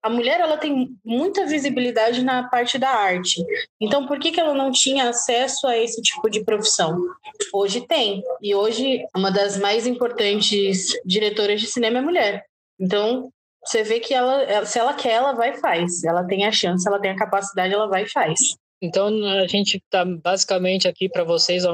[0.02, 3.44] A mulher ela tem muita visibilidade na parte da arte.
[3.80, 6.98] Então por que, que ela não tinha acesso a esse tipo de profissão?
[7.52, 8.22] Hoje tem.
[8.42, 12.44] E hoje uma das mais importantes diretoras de cinema é mulher.
[12.78, 13.30] Então
[13.62, 16.02] você vê que ela, se ela quer, ela vai e faz.
[16.02, 18.38] Ela tem a chance, ela tem a capacidade, ela vai e faz.
[18.82, 19.08] Então
[19.38, 21.64] a gente está basicamente aqui para vocês,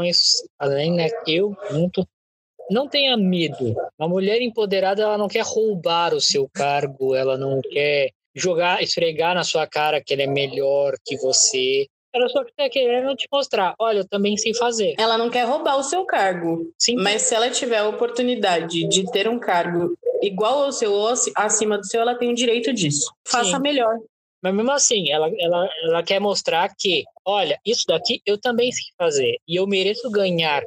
[0.59, 2.07] além né, eu, junto,
[2.71, 3.75] não tenha medo.
[3.99, 9.35] Uma mulher empoderada, ela não quer roubar o seu cargo, ela não quer jogar, esfregar
[9.35, 11.87] na sua cara que ela é melhor que você.
[12.15, 14.95] Ela só está querendo te mostrar, olha, eu também sei fazer.
[14.99, 16.73] Ela não quer roubar o seu cargo.
[16.79, 16.97] Sim.
[16.97, 21.77] Mas se ela tiver a oportunidade de ter um cargo igual ao seu ou acima
[21.77, 23.13] do seu, ela tem o direito disso.
[23.27, 23.63] Faça Sim.
[23.63, 23.99] melhor.
[24.43, 28.85] Mas mesmo assim, ela, ela, ela quer mostrar que, olha, isso daqui eu também sei
[28.97, 29.39] fazer.
[29.49, 30.63] E eu mereço ganhar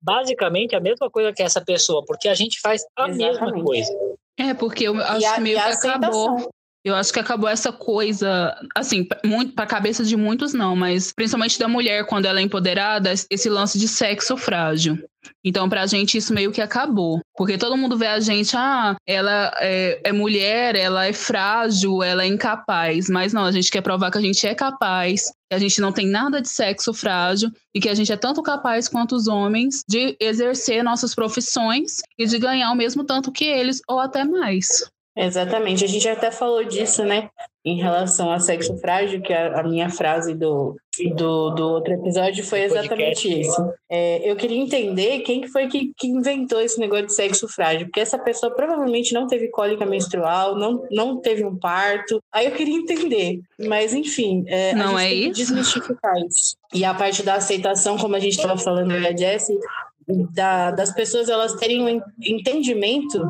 [0.00, 3.40] basicamente a mesma coisa que essa pessoa, porque a gente faz a Exatamente.
[3.40, 3.92] mesma coisa.
[4.38, 6.50] É, porque eu acho a, que meio que acabou.
[6.84, 11.12] Eu acho que acabou essa coisa, assim, muito para a cabeça de muitos não, mas
[11.12, 14.96] principalmente da mulher quando ela é empoderada, esse lance de sexo frágil.
[15.44, 17.20] Então, pra gente, isso meio que acabou.
[17.36, 22.22] Porque todo mundo vê a gente, ah, ela é, é, mulher, ela é frágil, ela
[22.22, 23.08] é incapaz.
[23.08, 25.92] Mas não, a gente quer provar que a gente é capaz, que a gente não
[25.92, 29.82] tem nada de sexo frágil e que a gente é tanto capaz quanto os homens
[29.88, 34.90] de exercer nossas profissões e de ganhar o mesmo tanto que eles, ou até mais.
[35.20, 37.28] Exatamente, a gente até falou disso, né?
[37.64, 40.76] Em relação a sexo frágil, que a, a minha frase do,
[41.16, 43.68] do, do outro episódio foi exatamente isso.
[43.90, 47.86] É, eu queria entender quem que foi que, que inventou esse negócio de sexo frágil,
[47.86, 52.22] porque essa pessoa provavelmente não teve cólica menstrual, não, não teve um parto.
[52.32, 53.40] Aí eu queria entender.
[53.58, 55.32] Mas, enfim, é, não a gente é tem isso?
[55.32, 56.56] que desmistificar isso.
[56.72, 59.58] E a parte da aceitação, como a gente estava falando, a Jessie,
[60.08, 63.22] da, das pessoas elas terem um entendimento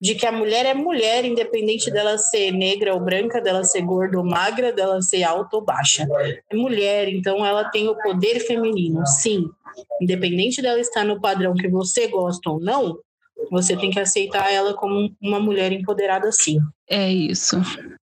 [0.00, 4.18] de que a mulher é mulher, independente dela ser negra ou branca, dela ser gorda
[4.18, 6.06] ou magra, dela ser alta ou baixa.
[6.50, 9.48] É mulher, então ela tem o poder feminino, sim.
[10.00, 12.98] independente dela estar no padrão que você gosta ou não,
[13.50, 16.58] você tem que aceitar ela como uma mulher empoderada sim.
[16.88, 17.56] É isso.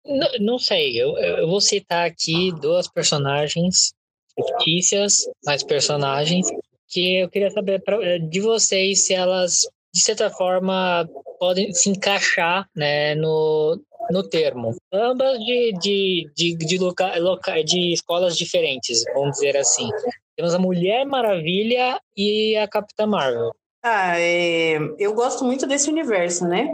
[0.06, 3.94] Não, não sei, eu, eu vou citar aqui duas personagens
[4.36, 6.48] fictícias, mas personagens,
[6.96, 11.06] que eu queria saber pra, de vocês se elas, de certa forma,
[11.38, 13.78] podem se encaixar né, no,
[14.10, 14.74] no termo.
[14.94, 19.90] Ambas de, de, de, de, loca, loca, de escolas diferentes, vamos dizer assim.
[20.38, 23.52] Temos a Mulher Maravilha e a Capitã Marvel.
[23.84, 24.78] Ah, é...
[24.98, 26.70] eu gosto muito desse universo, né?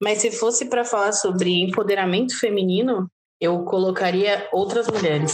[0.00, 5.32] Mas se fosse para falar sobre empoderamento feminino, eu colocaria outras mulheres.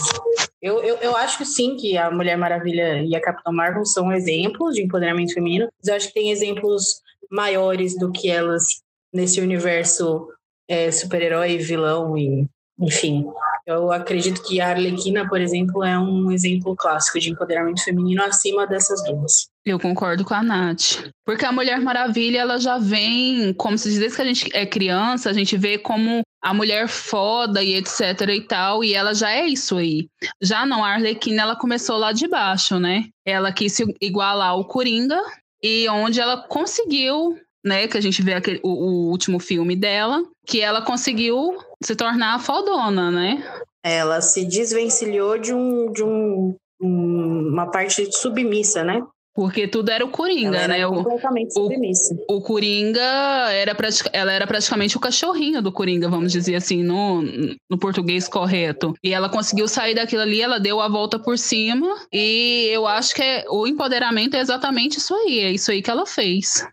[0.61, 4.75] Eu, eu, eu acho sim que a Mulher Maravilha e a Capitã Marvel são exemplos
[4.75, 10.27] de empoderamento feminino, mas eu acho que tem exemplos maiores do que elas nesse universo
[10.67, 12.45] é, super-herói, vilão e
[12.79, 13.25] enfim.
[13.65, 18.65] Eu acredito que a Arlequina, por exemplo, é um exemplo clássico de empoderamento feminino acima
[18.65, 19.49] dessas duas.
[19.63, 21.11] Eu concordo com a Nath.
[21.23, 24.65] Porque a Mulher Maravilha, ela já vem, como se diz, desde que a gente é
[24.65, 29.31] criança, a gente vê como a mulher foda e etc e tal, e ela já
[29.31, 30.07] é isso aí.
[30.41, 33.05] Já não, a Arlequina, ela começou lá de baixo, né?
[33.25, 35.21] Ela quis se igualar ao Coringa,
[35.61, 40.23] e onde ela conseguiu né, que a gente vê aquele, o, o, último filme dela,
[40.47, 43.43] que ela conseguiu se tornar fodona, né?
[43.83, 49.03] Ela se desvencilhou de um de um, uma parte submissa, né?
[49.33, 50.85] Porque tudo era o Coringa, ela né?
[50.85, 52.15] completamente o, submissa.
[52.27, 53.75] O, o Coringa era
[54.11, 57.21] ela era praticamente o cachorrinho do Coringa, vamos dizer assim, no,
[57.69, 58.93] no português correto.
[59.01, 61.87] E ela conseguiu sair daquilo ali, ela deu a volta por cima.
[62.11, 65.89] E eu acho que é, o empoderamento é exatamente isso aí, é isso aí que
[65.89, 66.65] ela fez.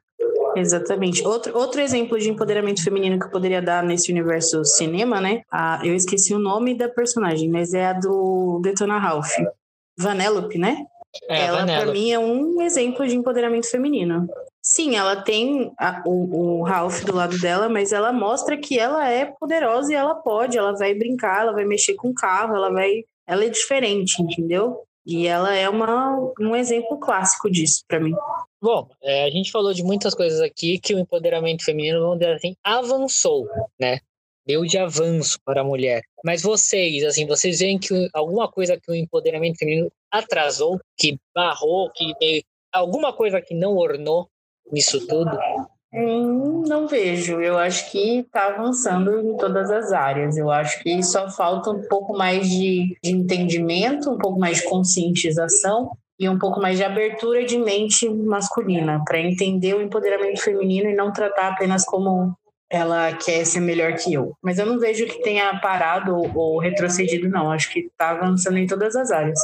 [0.57, 1.25] Exatamente.
[1.25, 5.43] Outro, outro exemplo de empoderamento feminino que eu poderia dar nesse universo cinema, né?
[5.51, 9.31] Ah, eu esqueci o nome da personagem, mas é a do Detona Ralph.
[9.97, 10.85] Vanellope, né?
[11.29, 14.29] É, ela, para mim, é um exemplo de empoderamento feminino.
[14.63, 19.09] Sim, ela tem a, o, o Ralph do lado dela, mas ela mostra que ela
[19.09, 22.71] é poderosa e ela pode, ela vai brincar, ela vai mexer com o carro, ela
[22.71, 23.05] vai.
[23.27, 24.83] Ela é diferente, entendeu?
[25.07, 28.15] E ela é uma, um exemplo clássico disso para mim.
[28.61, 32.33] Bom, é, a gente falou de muitas coisas aqui que o empoderamento feminino, vamos dizer
[32.33, 33.49] assim, avançou,
[33.81, 34.01] né?
[34.49, 36.01] Deu de avanço para a mulher.
[36.25, 41.91] Mas vocês, assim, vocês veem que alguma coisa que o empoderamento feminino atrasou, que barrou,
[41.95, 44.27] que meio, alguma coisa que não ornou
[44.73, 45.39] nisso tudo?
[45.93, 47.41] Hum, não vejo.
[47.41, 50.37] Eu acho que está avançando em todas as áreas.
[50.39, 54.65] Eu acho que só falta um pouco mais de, de entendimento, um pouco mais de
[54.65, 60.91] conscientização e um pouco mais de abertura de mente masculina para entender o empoderamento feminino
[60.91, 62.35] e não tratar apenas como
[62.71, 64.33] ela quer ser melhor que eu.
[64.43, 67.51] Mas eu não vejo que tenha parado ou, ou retrocedido, não.
[67.51, 69.39] Acho que está avançando em todas as áreas.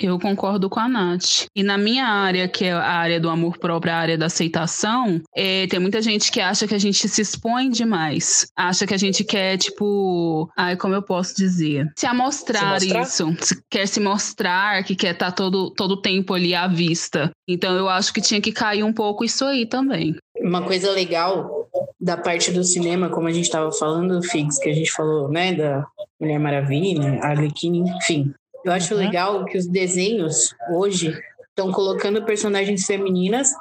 [0.00, 1.46] Eu concordo com a Nath.
[1.54, 5.20] E na minha área, que é a área do amor próprio, a área da aceitação,
[5.34, 8.48] é, tem muita gente que acha que a gente se expõe demais.
[8.56, 10.50] Acha que a gente quer, tipo.
[10.56, 11.86] Ai, como eu posso dizer?
[11.96, 13.36] Se amostrar se isso.
[13.70, 17.30] Quer se mostrar, que quer estar tá todo, todo tempo ali à vista.
[17.48, 20.16] Então eu acho que tinha que cair um pouco isso aí também.
[20.40, 21.68] Uma coisa legal
[22.00, 25.54] da parte do cinema, como a gente estava falando, Fix, que a gente falou, né,
[25.54, 25.86] da
[26.20, 28.32] Mulher Maravilha, Arlequina, enfim.
[28.64, 29.00] Eu acho uhum.
[29.00, 31.16] legal que os desenhos hoje
[31.48, 33.52] estão colocando personagens femininas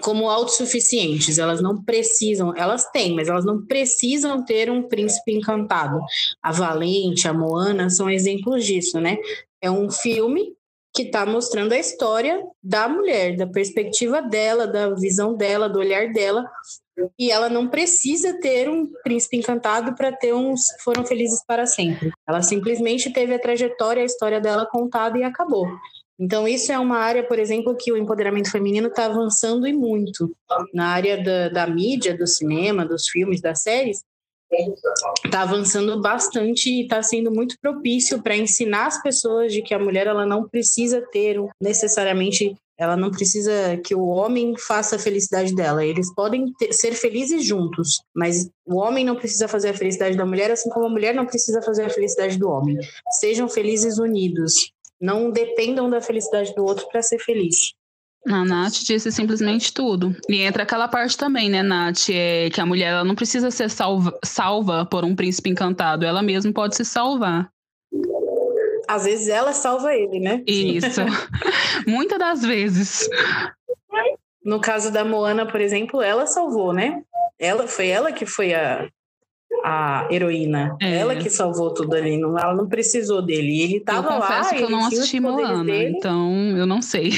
[0.00, 1.38] como autossuficientes.
[1.38, 6.00] Elas não precisam, elas têm, mas elas não precisam ter um príncipe encantado.
[6.42, 9.18] A Valente, a Moana são exemplos disso, né?
[9.60, 10.54] É um filme
[10.94, 16.12] que está mostrando a história da mulher, da perspectiva dela, da visão dela, do olhar
[16.12, 16.44] dela,
[17.18, 22.10] e ela não precisa ter um príncipe encantado para ter uns foram felizes para sempre.
[22.28, 25.66] Ela simplesmente teve a trajetória, a história dela contada e acabou.
[26.18, 30.30] Então, isso é uma área, por exemplo, que o empoderamento feminino está avançando e muito.
[30.74, 34.04] Na área da, da mídia, do cinema, dos filmes, das séries,
[35.24, 39.78] está avançando bastante e está sendo muito propício para ensinar as pessoas de que a
[39.78, 45.54] mulher ela não precisa ter necessariamente ela não precisa que o homem faça a felicidade
[45.54, 45.84] dela.
[45.84, 50.24] Eles podem ter, ser felizes juntos, mas o homem não precisa fazer a felicidade da
[50.24, 52.78] mulher, assim como a mulher não precisa fazer a felicidade do homem.
[53.20, 54.72] Sejam felizes unidos.
[54.98, 57.74] Não dependam da felicidade do outro para ser feliz.
[58.28, 60.14] A Nath disse simplesmente tudo.
[60.28, 62.10] E entra aquela parte também, né, Nath?
[62.10, 66.22] É que a mulher ela não precisa ser salva, salva por um príncipe encantado, ela
[66.22, 67.50] mesma pode se salvar.
[68.86, 70.42] Às vezes ela salva ele, né?
[70.46, 71.00] Isso.
[71.86, 73.08] Muitas das vezes.
[74.44, 77.02] No caso da Moana, por exemplo, ela salvou, né?
[77.38, 78.88] Ela foi ela que foi a
[79.64, 80.76] a heroína.
[80.80, 80.96] É.
[80.96, 83.60] Ela que salvou tudo ali, não, ela não precisou dele.
[83.60, 84.26] Ele tava eu lá.
[84.26, 85.96] confesso que eu não assisti Moana, dele.
[85.96, 87.10] então eu não sei.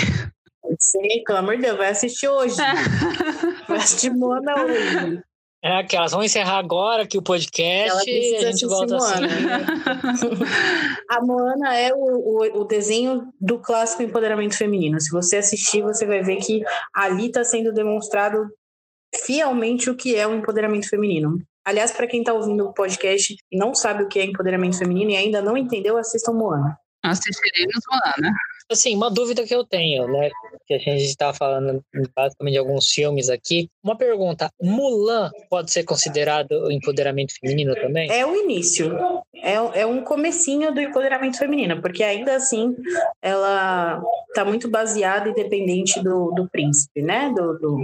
[0.82, 2.56] Sim, pelo amor de Deus, vai assistir hoje.
[3.68, 5.22] vai assistir Moana hoje.
[5.64, 9.26] É aquelas, vamos encerrar agora aqui o podcast e a gente volta Moana.
[9.26, 10.26] assim.
[11.08, 15.00] a Moana é o, o, o, desenho do clássico empoderamento feminino.
[15.00, 18.50] Se você assistir, você vai ver que ali está sendo demonstrado
[19.24, 21.38] fielmente o que é o empoderamento feminino.
[21.64, 25.12] Aliás, para quem está ouvindo o podcast e não sabe o que é empoderamento feminino
[25.12, 26.76] e ainda não entendeu, assistam Moana.
[27.04, 28.34] Assistiremos Moana.
[28.72, 30.30] Assim, uma dúvida que eu tenho, né?
[30.66, 33.68] Que a gente está falando basicamente de alguns filmes aqui.
[33.82, 38.10] Uma pergunta: Mulan pode ser considerado empoderamento feminino também?
[38.10, 38.96] É o início.
[39.34, 42.74] É, é um comecinho do empoderamento feminino, porque ainda assim
[43.20, 47.32] ela está muito baseada e dependente do, do príncipe, né?
[47.34, 47.76] Do, do,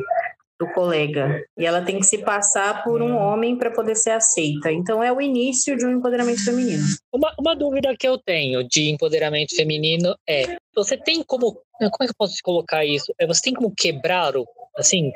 [0.59, 1.45] do colega.
[1.57, 4.73] E ela tem que se passar por um homem para poder ser aceita.
[4.73, 6.83] Então é o início de um empoderamento feminino.
[7.13, 11.53] Uma, uma dúvida que eu tenho de empoderamento feminino é: você tem como.
[11.53, 13.13] Como é que eu posso colocar isso?
[13.19, 14.47] É, você tem como quebrar o.
[14.77, 15.13] Assim.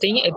[0.00, 0.26] Tem.
[0.26, 0.30] É,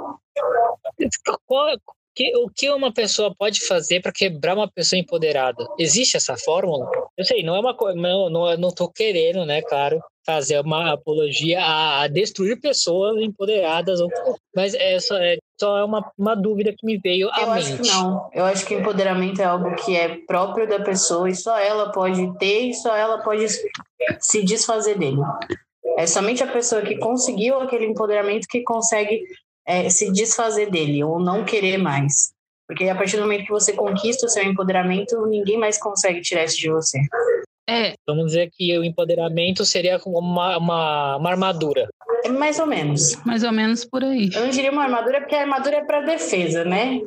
[1.45, 1.77] qual,
[2.15, 5.65] que, o que uma pessoa pode fazer para quebrar uma pessoa empoderada?
[5.77, 6.89] Existe essa fórmula?
[7.17, 10.93] Eu sei, não é uma coisa, não, não, não tô querendo, né, claro, fazer uma
[10.93, 13.99] apologia a, a destruir pessoas empoderadas,
[14.55, 17.73] mas é só é, só é uma, uma dúvida que me veio à Eu mente.
[17.73, 18.29] acho que não.
[18.31, 22.37] Eu acho que empoderamento é algo que é próprio da pessoa e só ela pode
[22.37, 23.47] ter e só ela pode
[24.19, 25.17] se desfazer dele.
[25.97, 29.23] É somente a pessoa que conseguiu aquele empoderamento que consegue
[29.65, 32.31] é, se desfazer dele ou não querer mais.
[32.67, 36.43] Porque a partir do momento que você conquista o seu empoderamento, ninguém mais consegue tirar
[36.43, 36.99] isso de você.
[37.69, 41.87] É, vamos dizer que o empoderamento seria como uma, uma, uma armadura.
[42.23, 43.15] É mais ou menos.
[43.25, 44.29] Mais ou menos por aí.
[44.33, 46.99] Eu não diria uma armadura porque a armadura é para defesa, né?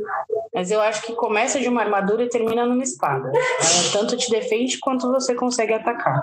[0.54, 3.28] Mas eu acho que começa de uma armadura e termina numa espada.
[3.28, 6.22] Ela tanto te defende quanto você consegue atacar.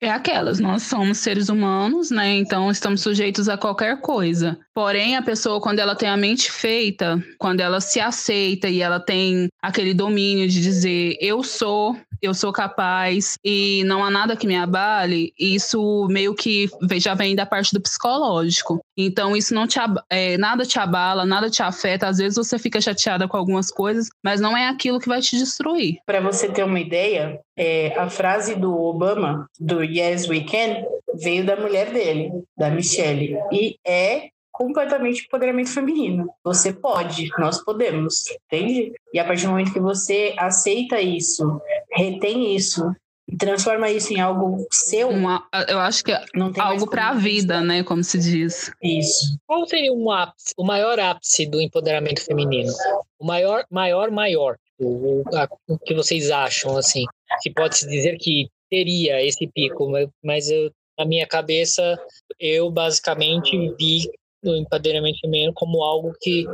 [0.00, 2.32] É aquelas, nós somos seres humanos, né?
[2.36, 4.58] Então estamos sujeitos a qualquer coisa.
[4.74, 8.98] Porém, a pessoa, quando ela tem a mente feita, quando ela se aceita e ela
[8.98, 14.46] tem aquele domínio de dizer eu sou, eu sou capaz e não há nada que
[14.46, 17.80] me abale, isso meio que já vem da parte do
[18.20, 18.80] psicológico.
[18.96, 19.78] Então, isso não te
[20.10, 22.06] é, nada te abala, nada te afeta.
[22.06, 25.36] Às vezes você fica chateada com algumas coisas, mas não é aquilo que vai te
[25.36, 25.98] destruir.
[26.04, 31.44] Para você ter uma ideia, é, a frase do Obama, do Yes We Can, veio
[31.44, 36.28] da mulher dele, da Michelle, e é completamente empoderamento feminino.
[36.44, 38.92] Você pode, nós podemos, entende?
[39.14, 41.60] E a partir do momento que você aceita isso,
[41.90, 42.94] retém isso
[43.38, 45.08] transforma isso em algo seu.
[45.08, 46.12] Uma, eu acho que
[46.58, 47.82] algo para a vida, né?
[47.82, 48.70] Como se diz.
[48.82, 49.38] Isso.
[49.46, 52.72] Qual seria um ápice, o maior ápice do empoderamento feminino?
[53.18, 54.56] O maior, maior, maior.
[54.78, 57.04] O, a, o que vocês acham, assim?
[57.42, 59.90] Se pode se dizer que teria esse pico,
[60.22, 61.98] mas eu, na minha cabeça,
[62.38, 64.10] eu basicamente vi
[64.42, 66.46] no empoderamento feminino como algo que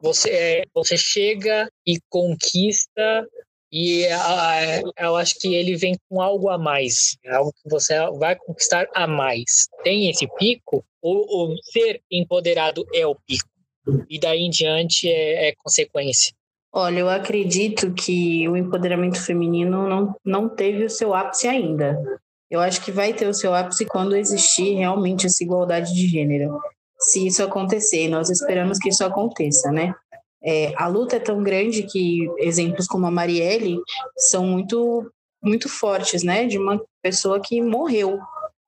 [0.00, 3.26] você, é, você chega e conquista
[3.76, 4.06] e
[4.96, 9.04] eu acho que ele vem com algo a mais, algo que você vai conquistar a
[9.04, 9.68] mais.
[9.82, 13.48] Tem esse pico, ou, ou ser empoderado é o pico,
[14.08, 16.32] e daí em diante é, é consequência.
[16.72, 22.00] Olha, eu acredito que o empoderamento feminino não, não teve o seu ápice ainda.
[22.48, 26.60] Eu acho que vai ter o seu ápice quando existir realmente essa igualdade de gênero
[26.96, 28.06] se isso acontecer.
[28.06, 29.92] Nós esperamos que isso aconteça, né?
[30.44, 33.78] É, a luta é tão grande que exemplos como a Marielle
[34.16, 35.10] são muito
[35.42, 36.46] muito fortes, né?
[36.46, 38.18] De uma pessoa que morreu,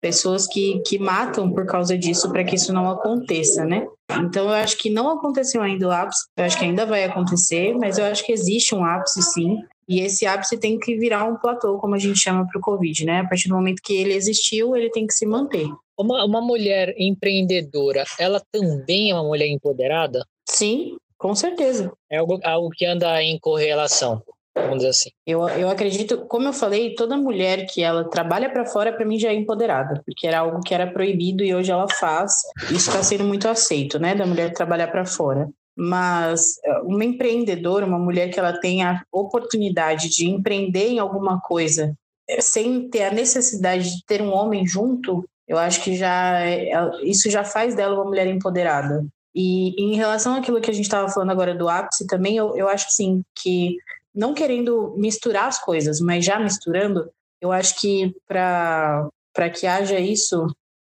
[0.00, 3.86] pessoas que, que matam por causa disso para que isso não aconteça, né?
[4.10, 7.74] Então eu acho que não aconteceu ainda o ápice, eu acho que ainda vai acontecer,
[7.74, 9.58] mas eu acho que existe um ápice sim.
[9.88, 13.04] E esse ápice tem que virar um platô, como a gente chama para o Covid,
[13.04, 13.20] né?
[13.20, 15.66] A partir do momento que ele existiu, ele tem que se manter.
[15.98, 20.26] Uma, uma mulher empreendedora, ela também é uma mulher empoderada?
[20.48, 21.92] Sim, com certeza.
[22.10, 24.22] É algo, algo que anda em correlação,
[24.54, 25.10] vamos dizer assim.
[25.26, 29.18] Eu, eu acredito, como eu falei, toda mulher que ela trabalha para fora, para mim
[29.18, 32.32] já é empoderada, porque era algo que era proibido e hoje ela faz.
[32.64, 35.48] Isso está sendo muito aceito, né, da mulher trabalhar para fora.
[35.78, 41.38] Mas eh, uma empreendedora, uma mulher que ela tem a oportunidade de empreender em alguma
[41.38, 41.94] coisa
[42.28, 46.70] eh, sem ter a necessidade de ter um homem junto, eu acho que já é,
[47.04, 49.06] isso já faz dela uma mulher empoderada.
[49.38, 52.66] E, em relação àquilo que a gente estava falando agora do ápice também, eu, eu
[52.66, 53.76] acho sim que
[54.14, 57.06] não querendo misturar as coisas, mas já misturando,
[57.38, 59.10] eu acho que para
[59.54, 60.46] que haja isso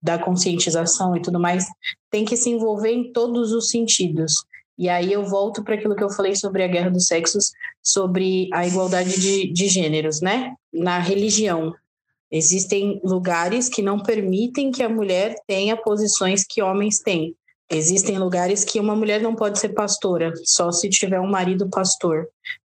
[0.02, 1.66] da conscientização e tudo mais,
[2.10, 4.32] tem que se envolver em todos os sentidos.
[4.78, 8.48] E aí eu volto para aquilo que eu falei sobre a guerra dos sexos, sobre
[8.54, 10.54] a igualdade de, de gêneros, né?
[10.72, 11.74] Na religião.
[12.32, 17.36] Existem lugares que não permitem que a mulher tenha posições que homens têm.
[17.70, 22.26] Existem lugares que uma mulher não pode ser pastora, só se tiver um marido pastor.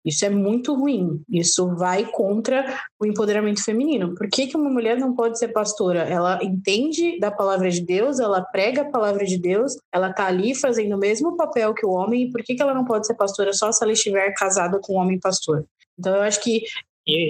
[0.03, 1.21] Isso é muito ruim.
[1.29, 4.15] Isso vai contra o empoderamento feminino.
[4.15, 5.99] Por que, que uma mulher não pode ser pastora?
[6.03, 10.55] Ela entende da palavra de Deus, ela prega a palavra de Deus, ela está ali
[10.55, 12.23] fazendo o mesmo papel que o homem.
[12.23, 14.93] E por que, que ela não pode ser pastora só se ela estiver casada com
[14.93, 15.65] um homem pastor?
[15.99, 16.63] Então, eu acho que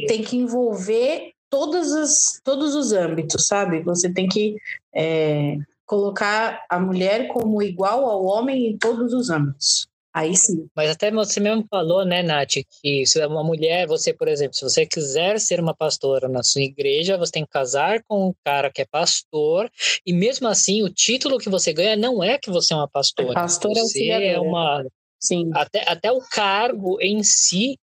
[0.07, 3.81] tem que envolver todos os, todos os âmbitos, sabe?
[3.81, 4.55] Você tem que
[4.93, 5.57] é,
[5.87, 9.87] colocar a mulher como igual ao homem em todos os âmbitos.
[10.13, 10.67] Aí sim.
[10.75, 14.55] Mas até você mesmo falou, né, Nath, que se é uma mulher, você, por exemplo,
[14.55, 18.33] se você quiser ser uma pastora na sua igreja, você tem que casar com um
[18.43, 19.69] cara que é pastor,
[20.03, 23.29] e mesmo assim, o título que você ganha não é que você é uma pastora.
[23.29, 24.83] É pastora você é uma.
[25.19, 25.51] Sim.
[25.53, 27.77] Até, até o cargo em si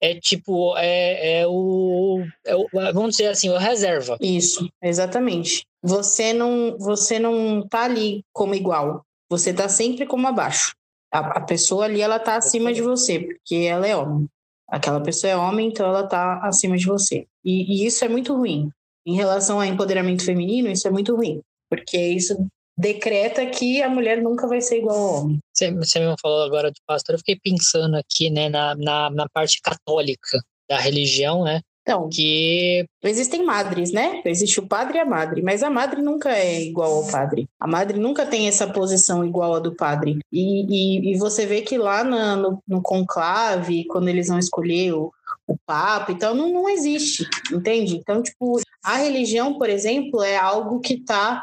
[0.00, 4.16] é tipo, é, é, o, é o, Vamos dizer assim, o reserva.
[4.20, 5.66] Isso, exatamente.
[5.82, 9.04] Você não, você não tá ali como igual.
[9.28, 10.74] Você tá sempre como abaixo.
[11.12, 14.26] A, a pessoa ali, ela tá acima de você, porque ela é homem.
[14.68, 17.26] Aquela pessoa é homem, então ela tá acima de você.
[17.44, 18.70] E, e isso é muito ruim.
[19.06, 21.40] Em relação ao empoderamento feminino, isso é muito ruim.
[21.68, 22.46] Porque isso
[22.78, 25.38] decreta que a mulher nunca vai ser igual ao homem.
[25.60, 29.28] Você, você mesmo falou agora de pastor, eu fiquei pensando aqui, né, na, na, na
[29.28, 31.60] parte católica da religião, né?
[31.82, 34.22] Então, que existem madres, né?
[34.24, 37.48] Existe o padre e a madre, mas a madre nunca é igual ao padre.
[37.58, 40.18] A madre nunca tem essa posição igual a do padre.
[40.32, 44.92] E, e, e você vê que lá na, no, no, conclave, quando eles vão escolher
[44.92, 45.12] o,
[45.46, 47.96] o Papa, então não, não existe, entende?
[47.96, 51.42] Então, tipo, a religião, por exemplo, é algo que está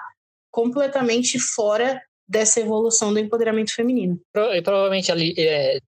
[0.51, 4.19] completamente fora dessa evolução do empoderamento feminino.
[4.53, 5.79] E provavelmente ali, é,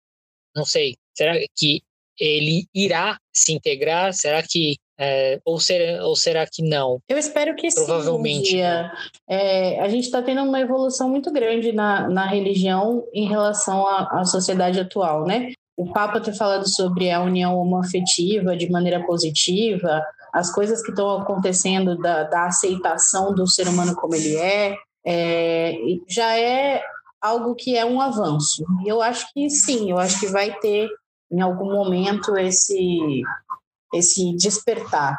[0.56, 1.82] não sei, será que
[2.20, 4.14] ele irá se integrar?
[4.14, 7.00] Será que é, ou, ser, ou será que não?
[7.08, 8.58] Eu espero que Provavelmente, sim.
[8.58, 8.90] Um
[9.30, 14.20] é, a gente está tendo uma evolução muito grande na, na religião em relação à,
[14.20, 15.54] à sociedade atual, né?
[15.78, 21.22] O Papa ter falado sobre a união homoafetiva de maneira positiva, as coisas que estão
[21.22, 24.76] acontecendo da, da aceitação do ser humano como ele é,
[25.06, 25.76] é,
[26.08, 26.84] já é
[27.22, 28.64] algo que é um avanço.
[28.86, 30.90] E eu acho que sim, eu acho que vai ter
[31.32, 33.22] em algum momento esse
[33.94, 35.18] esse despertar.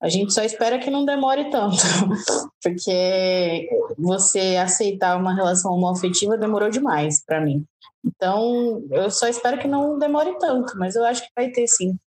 [0.00, 1.76] A gente só espera que não demore tanto,
[2.62, 7.64] porque você aceitar uma relação homoafetiva demorou demais para mim.
[8.04, 11.98] Então, eu só espero que não demore tanto, mas eu acho que vai ter sim.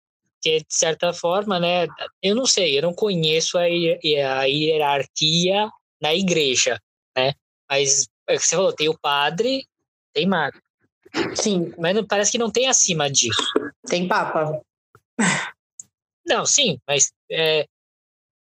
[0.41, 1.87] Que, de certa forma, né,
[2.23, 5.69] eu não sei, eu não conheço a, a hierarquia
[6.01, 6.81] na igreja,
[7.17, 7.33] né,
[7.69, 9.67] mas é você falou, tem o padre,
[10.13, 10.61] tem madre.
[11.35, 11.73] Sim.
[11.79, 13.43] Mas não, parece que não tem acima disso.
[13.87, 14.61] Tem papa.
[16.27, 17.67] Não, sim, mas é,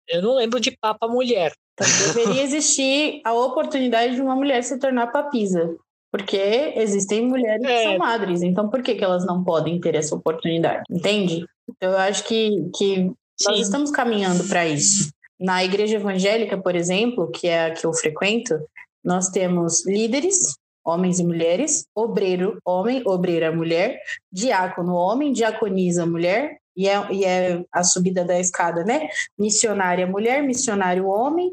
[0.07, 1.53] eu não lembro de papa mulher.
[1.73, 5.73] Então, deveria existir a oportunidade de uma mulher se tornar papisa.
[6.11, 7.67] Porque existem mulheres é.
[7.67, 10.83] que são madres, então por que, que elas não podem ter essa oportunidade?
[10.89, 11.45] Entende?
[11.69, 13.09] Então eu acho que, que
[13.45, 15.09] nós estamos caminhando para isso.
[15.41, 18.59] Na igreja evangélica, por exemplo, que é a que eu frequento,
[19.03, 23.99] nós temos líderes homens e mulheres, obreiro, homem, obreira, mulher,
[24.31, 29.07] diácono, homem, diaconisa, mulher, e é, e é a subida da escada, né?
[29.37, 31.51] Missionária, mulher, missionário, homem,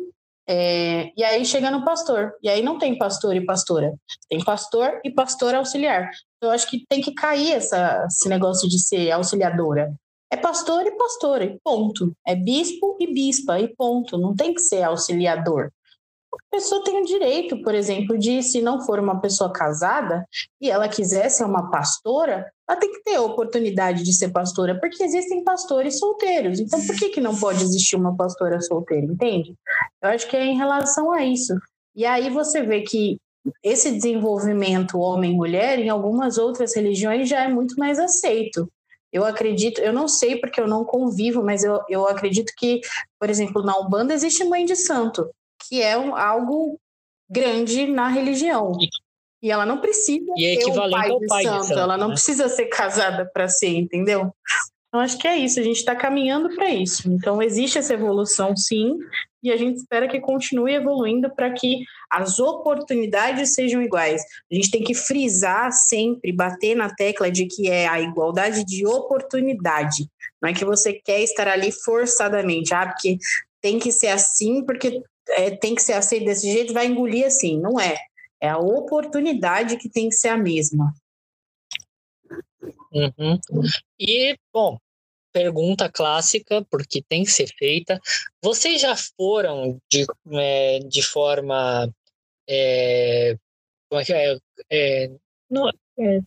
[0.48, 2.32] é, e aí chega no pastor.
[2.42, 3.92] E aí não tem pastor e pastora.
[4.30, 6.10] Tem pastor e pastor auxiliar.
[6.40, 9.92] Eu acho que tem que cair essa, esse negócio de ser auxiliadora.
[10.30, 12.12] É pastor e pastora, e ponto.
[12.26, 14.18] É bispo e bispa, e ponto.
[14.18, 15.70] Não tem que ser auxiliador
[16.32, 20.26] a pessoa tem o direito, por exemplo, de, se não for uma pessoa casada
[20.60, 24.78] e ela quiser ser uma pastora, ela tem que ter a oportunidade de ser pastora,
[24.78, 26.60] porque existem pastores solteiros.
[26.60, 29.54] Então, por que, que não pode existir uma pastora solteira, entende?
[30.02, 31.54] Eu acho que é em relação a isso.
[31.94, 33.18] E aí você vê que
[33.62, 38.70] esse desenvolvimento homem-mulher, em algumas outras religiões, já é muito mais aceito.
[39.12, 42.80] Eu acredito, eu não sei porque eu não convivo, mas eu, eu acredito que,
[43.18, 45.28] por exemplo, na Umbanda existe mãe de santo
[45.66, 46.80] que é um, algo
[47.28, 48.72] grande na religião.
[49.42, 52.14] E ela não precisa e é ser um pai, de santo, santo, ela não né?
[52.14, 54.32] precisa ser casada para ser, entendeu?
[54.88, 57.10] Então acho que é isso, a gente está caminhando para isso.
[57.10, 58.98] Então existe essa evolução, sim,
[59.42, 64.22] e a gente espera que continue evoluindo para que as oportunidades sejam iguais.
[64.50, 68.86] A gente tem que frisar sempre, bater na tecla de que é a igualdade de
[68.86, 70.08] oportunidade.
[70.40, 73.18] Não é que você quer estar ali forçadamente, ah, porque
[73.60, 77.60] tem que ser assim, porque é, tem que ser aceito desse jeito, vai engolir assim.
[77.60, 77.96] Não é.
[78.40, 80.94] É a oportunidade que tem que ser a mesma.
[82.92, 83.38] Uhum.
[83.98, 84.78] E, bom,
[85.32, 88.00] pergunta clássica, porque tem que ser feita.
[88.42, 91.92] Vocês já foram de, é, de forma.
[92.48, 93.36] É,
[93.88, 94.38] como é que é?
[94.70, 95.10] é,
[95.50, 96.20] não, é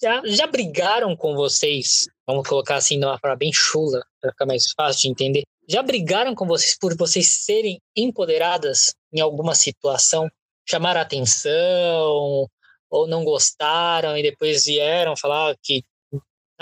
[0.00, 2.08] já, já brigaram com vocês?
[2.26, 5.42] Vamos colocar assim numa forma bem chula, para ficar mais fácil de entender.
[5.68, 10.28] Já brigaram com vocês por vocês serem empoderadas em alguma situação?
[10.68, 12.46] Chamaram atenção?
[12.90, 15.82] Ou não gostaram e depois vieram falar que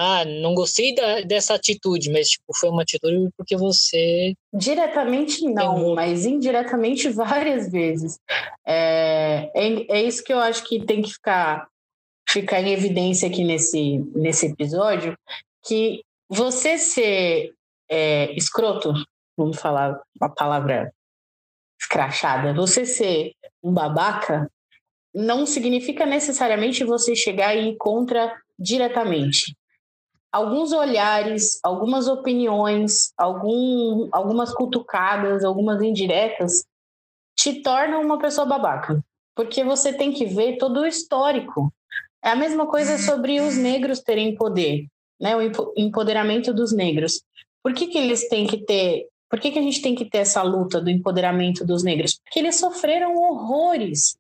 [0.02, 4.34] ah, não gostei da, dessa atitude, mas tipo, foi uma atitude porque você.
[4.52, 8.18] Diretamente não, mas indiretamente várias vezes.
[8.66, 11.68] É, é, é, isso que eu acho que tem que ficar,
[12.28, 15.16] ficar em evidência aqui nesse, nesse episódio,
[15.64, 17.52] que você ser
[17.88, 18.92] é, escroto,
[19.36, 20.92] vamos falar uma palavra
[21.80, 23.32] escrachada, você ser
[23.62, 24.50] um babaca,
[25.14, 29.54] não significa necessariamente você chegar e ir contra diretamente
[30.32, 36.64] alguns olhares, algumas opiniões, algum, algumas cutucadas, algumas indiretas
[37.36, 39.04] te tornam uma pessoa babaca.
[39.34, 41.72] Porque você tem que ver todo o histórico.
[42.24, 44.86] É a mesma coisa sobre os negros terem poder,
[45.20, 45.36] né?
[45.36, 45.42] O
[45.76, 47.22] empoderamento dos negros.
[47.62, 49.06] Por que, que eles têm que ter.
[49.28, 52.18] Por que, que a gente tem que ter essa luta do empoderamento dos negros?
[52.22, 54.16] Porque eles sofreram horrores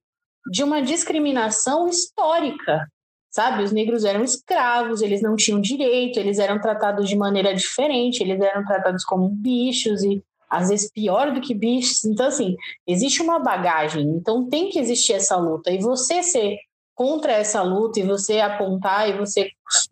[0.50, 2.88] de uma discriminação histórica
[3.32, 3.64] sabe?
[3.64, 8.40] Os negros eram escravos, eles não tinham direito, eles eram tratados de maneira diferente, eles
[8.40, 12.04] eram tratados como bichos e às vezes pior do que bichos.
[12.04, 12.54] Então, assim,
[12.86, 15.70] existe uma bagagem, então tem que existir essa luta.
[15.70, 16.58] E você ser
[16.94, 19.48] contra essa luta e você apontar e você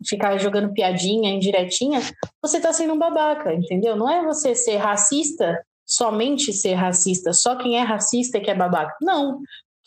[0.07, 1.99] ficar jogando piadinha, indiretinha,
[2.39, 3.95] você está sendo um babaca, entendeu?
[3.95, 8.55] Não é você ser racista, somente ser racista, só quem é racista é que é
[8.55, 8.95] babaca.
[9.01, 9.41] Não,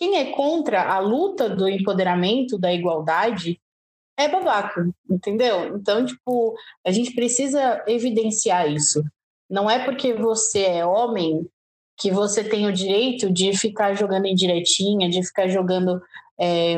[0.05, 3.59] quem é contra a luta do empoderamento, da igualdade,
[4.19, 5.79] é babaca, entendeu?
[5.79, 6.55] Então, tipo,
[6.87, 9.03] a gente precisa evidenciar isso.
[9.49, 11.49] Não é porque você é homem
[11.99, 16.03] que você tem o direito de ficar jogando indiretinha, de ficar jogando
[16.39, 16.77] é,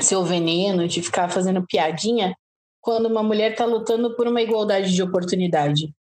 [0.00, 2.34] seu veneno, de ficar fazendo piadinha,
[2.80, 5.94] quando uma mulher está lutando por uma igualdade de oportunidade.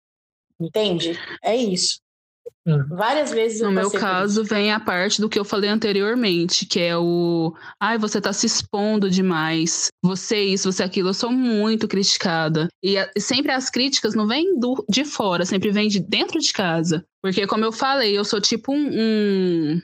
[0.58, 1.18] Entende?
[1.44, 2.00] É isso.
[2.74, 2.84] Hum.
[2.88, 6.96] Várias vezes No meu caso, vem a parte do que eu falei anteriormente, que é
[6.96, 7.54] o.
[7.80, 9.88] Ai, você tá se expondo demais.
[10.02, 11.10] Você isso, você aquilo.
[11.10, 12.68] Eu sou muito criticada.
[12.82, 16.52] E a, sempre as críticas não vêm do, de fora, sempre vêm de dentro de
[16.52, 17.04] casa.
[17.22, 19.80] Porque, como eu falei, eu sou tipo um, um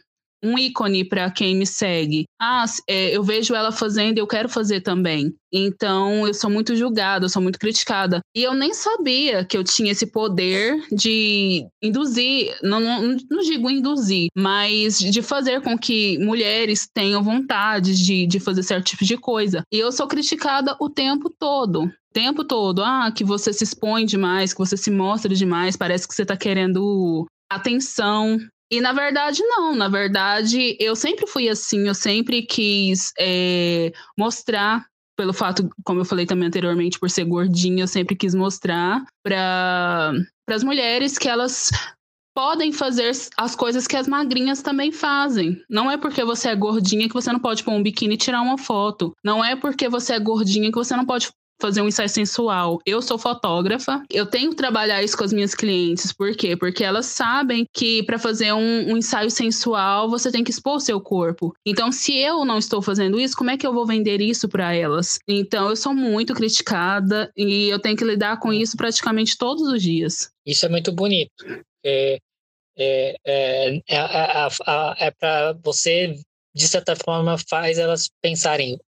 [0.47, 2.25] um ícone para quem me segue.
[2.41, 5.35] Ah, é, eu vejo ela fazendo e eu quero fazer também.
[5.53, 8.21] Então eu sou muito julgada, eu sou muito criticada.
[8.35, 13.71] E eu nem sabia que eu tinha esse poder de induzir, não, não, não digo
[13.71, 19.17] induzir, mas de fazer com que mulheres tenham vontade de, de fazer certo tipo de
[19.17, 19.63] coisa.
[19.73, 24.55] E eu sou criticada o tempo todo tempo todo, ah, que você se expõe demais,
[24.55, 28.39] que você se mostra demais, parece que você tá querendo atenção.
[28.71, 29.75] E na verdade, não.
[29.75, 34.87] Na verdade, eu sempre fui assim, eu sempre quis é, mostrar,
[35.17, 40.13] pelo fato, como eu falei também anteriormente, por ser gordinha, eu sempre quis mostrar para
[40.49, 41.71] as mulheres que elas
[42.37, 45.59] podem fazer as coisas que as magrinhas também fazem.
[45.71, 48.43] Não é porque você é gordinha que você não pode pôr um biquíni e tirar
[48.43, 49.15] uma foto.
[49.25, 52.79] Não é porque você é gordinha que você não pode fazer um ensaio sensual.
[52.85, 56.13] Eu sou fotógrafa, eu tenho que trabalhar isso com as minhas clientes.
[56.13, 56.57] Por quê?
[56.57, 60.81] Porque elas sabem que para fazer um, um, ensaio sensual você tem que expor o
[60.81, 61.55] seu corpo.
[61.65, 64.75] Então, se eu não estou fazendo isso, como é que eu vou vender isso para
[64.75, 65.19] elas?
[65.27, 69.83] Então, eu sou muito criticada e eu tenho que lidar com isso praticamente todos os
[69.83, 70.31] dias.
[70.45, 71.33] Isso é muito bonito.
[71.85, 72.19] É,
[72.79, 76.15] é, é, é, é para você,
[76.55, 78.79] de certa forma, faz elas pensarem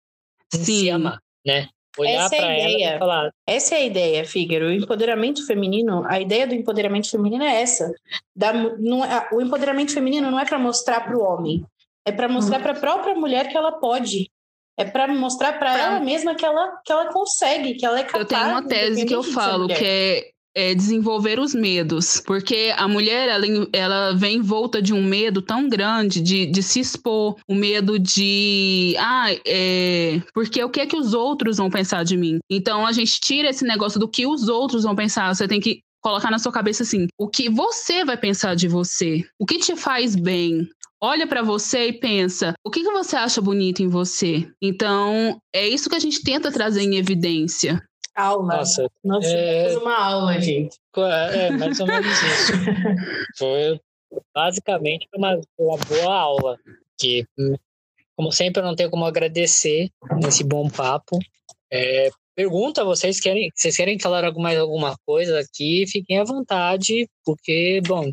[0.54, 0.64] em Sim.
[0.64, 1.68] se amar, né?
[1.99, 3.30] Olhar para é ela e falar.
[3.46, 4.66] Essa é a ideia, Fígaro.
[4.66, 7.92] O empoderamento feminino, a ideia do empoderamento feminino é essa.
[8.34, 11.64] Da, não, é, o empoderamento feminino não é para mostrar para o homem,
[12.05, 12.62] é para mostrar uhum.
[12.62, 14.30] para a própria mulher que ela pode.
[14.78, 18.20] É para mostrar para ela mesma que ela, que ela consegue, que ela é capaz.
[18.20, 22.88] Eu tenho uma tese que eu falo, que é é, desenvolver os medos, porque a
[22.88, 27.54] mulher ela, ela vem envolta de um medo tão grande de, de se expor, o
[27.54, 32.40] medo de ah, é, porque o que é que os outros vão pensar de mim?
[32.50, 35.78] Então a gente tira esse negócio do que os outros vão pensar, você tem que
[36.02, 39.24] colocar na sua cabeça assim, o que você vai pensar de você?
[39.38, 40.68] O que te faz bem?
[41.00, 44.50] olha para você e pensa: o que, que você acha bonito em você?
[44.61, 47.80] Então, é isso que a gente tenta trazer em evidência.
[48.18, 48.56] Aula.
[48.56, 49.78] Nossa, Nós é...
[49.78, 50.76] uma aula, gente.
[50.96, 52.52] É, é, mais ou menos isso.
[53.38, 53.80] Foi
[54.34, 56.58] basicamente uma, uma boa aula.
[56.98, 57.24] Que,
[58.16, 59.88] como sempre, eu não tenho como agradecer
[60.20, 61.16] nesse bom papo.
[61.72, 67.80] É, pergunta, vocês querem, vocês querem falar mais alguma coisa aqui, fiquem à vontade, porque,
[67.86, 68.12] bom, de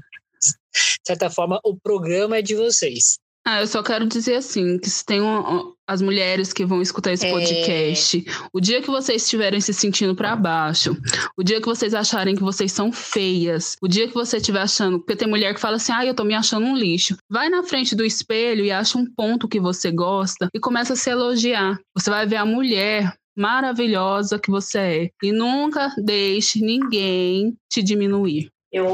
[1.03, 3.17] certa forma, o programa é de vocês.
[3.47, 7.13] Ah, eu só quero dizer assim, que se tem um, as mulheres que vão escutar
[7.13, 7.31] esse É.
[7.31, 10.97] podcast, o dia que vocês estiverem se sentindo pra baixo,
[11.37, 14.97] o dia que vocês acharem que vocês são feias, o dia que você estiver achando,
[14.97, 17.15] porque tem mulher que fala assim, ah, eu tô me achando um lixo.
[17.29, 20.95] Vai na frente do espelho e acha um ponto que você gosta e começa a
[20.95, 21.77] se elogiar.
[21.95, 25.09] Você vai ver a mulher maravilhosa que você é.
[25.21, 28.49] E nunca deixe ninguém te diminuir.
[28.71, 28.85] Eu,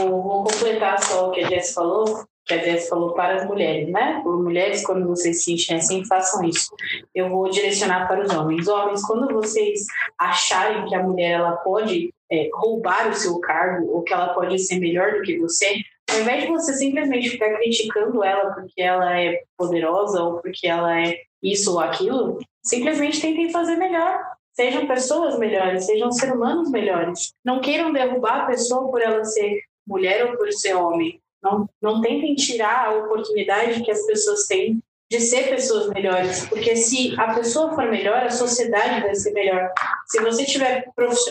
[0.00, 3.88] eu vou completar só o que a Jess falou, que Jess falou para as mulheres,
[3.88, 4.20] né?
[4.22, 6.74] Por mulheres, quando vocês se assim, façam isso.
[7.14, 8.68] Eu vou direcionar para os homens.
[8.68, 9.84] Homens, quando vocês
[10.16, 14.58] acharem que a mulher ela pode é, roubar o seu cargo ou que ela pode
[14.60, 15.80] ser melhor do que você,
[16.10, 21.00] ao invés de você simplesmente ficar criticando ela porque ela é poderosa ou porque ela
[21.00, 24.20] é isso ou aquilo, simplesmente tentem fazer melhor.
[24.52, 27.34] Sejam pessoas melhores, sejam seres humanos melhores.
[27.44, 31.20] Não queiram derrubar a pessoa por ela ser mulher ou por ser homem.
[31.42, 36.74] Não, não tentem tirar a oportunidade que as pessoas têm de ser pessoas melhores, porque
[36.74, 39.70] se a pessoa for melhor, a sociedade vai ser melhor.
[40.08, 40.90] Se você tiver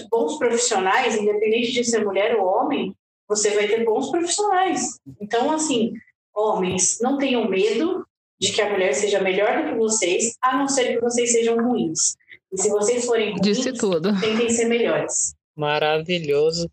[0.09, 2.95] bons profissionais, independente de ser mulher ou homem,
[3.27, 4.97] você vai ter bons profissionais.
[5.19, 5.91] Então, assim,
[6.33, 8.05] homens, não tenham medo
[8.39, 11.57] de que a mulher seja melhor do que vocês, a não ser que vocês sejam
[11.57, 12.15] ruins.
[12.53, 14.17] E se vocês forem ruins, Disse tudo.
[14.21, 15.35] tentem ser melhores.
[15.55, 16.69] Maravilhoso.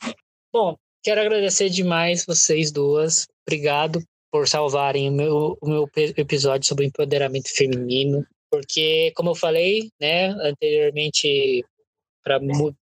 [0.52, 3.26] Bom, quero agradecer demais vocês duas.
[3.46, 8.24] Obrigado por salvarem o meu, o meu episódio sobre empoderamento feminino.
[8.50, 11.64] Porque, como eu falei, né, anteriormente,
[12.22, 12.38] para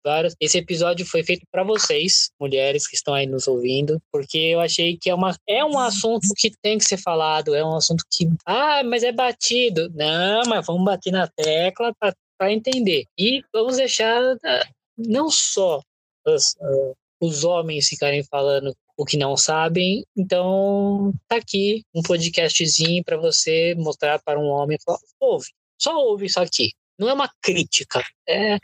[0.04, 4.60] vários, esse episódio foi feito para vocês, mulheres que estão aí nos ouvindo, porque eu
[4.60, 8.04] achei que é, uma, é um assunto que tem que ser falado, é um assunto
[8.10, 9.90] que, ah, mas é batido.
[9.94, 11.92] Não, mas vamos bater na tecla
[12.38, 13.06] para entender.
[13.18, 15.80] E vamos deixar ah, não só
[16.26, 16.92] os, ah,
[17.24, 23.74] os homens ficarem falando o que não sabem, então tá aqui um podcastzinho para você
[23.76, 25.46] mostrar para um homem, falar, ouve,
[25.80, 26.70] só ouve isso aqui.
[26.98, 28.56] Não é uma crítica, é,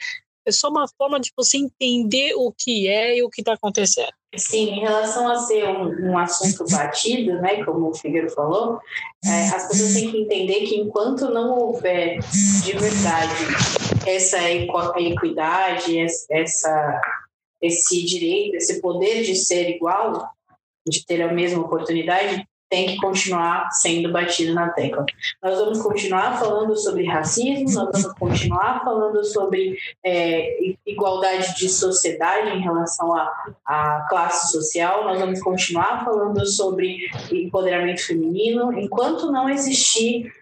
[0.47, 4.13] é só uma forma de você entender o que é e o que está acontecendo.
[4.37, 8.79] Sim, em relação a ser um, um assunto batido, né, como o Figueiredo falou,
[9.25, 12.21] é, as pessoas têm que entender que enquanto não houver
[12.65, 13.35] de verdade
[14.07, 17.01] essa equidade, es- essa,
[17.61, 20.31] esse direito, esse poder de ser igual,
[20.87, 25.05] de ter a mesma oportunidade, tem que continuar sendo batido na tecla.
[25.43, 32.57] Nós vamos continuar falando sobre racismo, nós vamos continuar falando sobre é, igualdade de sociedade
[32.57, 33.13] em relação
[33.67, 40.33] à classe social, nós vamos continuar falando sobre empoderamento feminino, enquanto não existir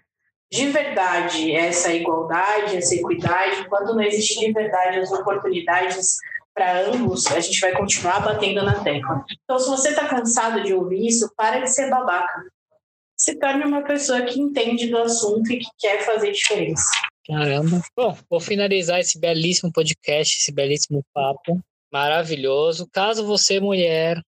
[0.52, 6.18] de verdade essa igualdade, essa equidade, enquanto não existir de verdade as oportunidades
[6.58, 9.24] para ambos, a gente vai continuar batendo na tecla.
[9.44, 12.50] Então, se você está cansado de ouvir isso, para de ser babaca.
[13.16, 16.90] Se torne uma pessoa que entende do assunto e que quer fazer diferença.
[17.24, 17.80] Caramba.
[17.96, 21.60] Bom, vou finalizar esse belíssimo podcast, esse belíssimo papo
[21.92, 22.88] maravilhoso.
[22.92, 24.20] Caso você, mulher,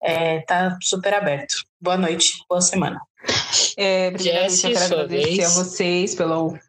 [0.01, 1.63] é, tá super aberto.
[1.81, 3.01] Boa noite, boa semana.
[3.81, 6.59] É, primeiramente, eu quero agradecer a vocês pela,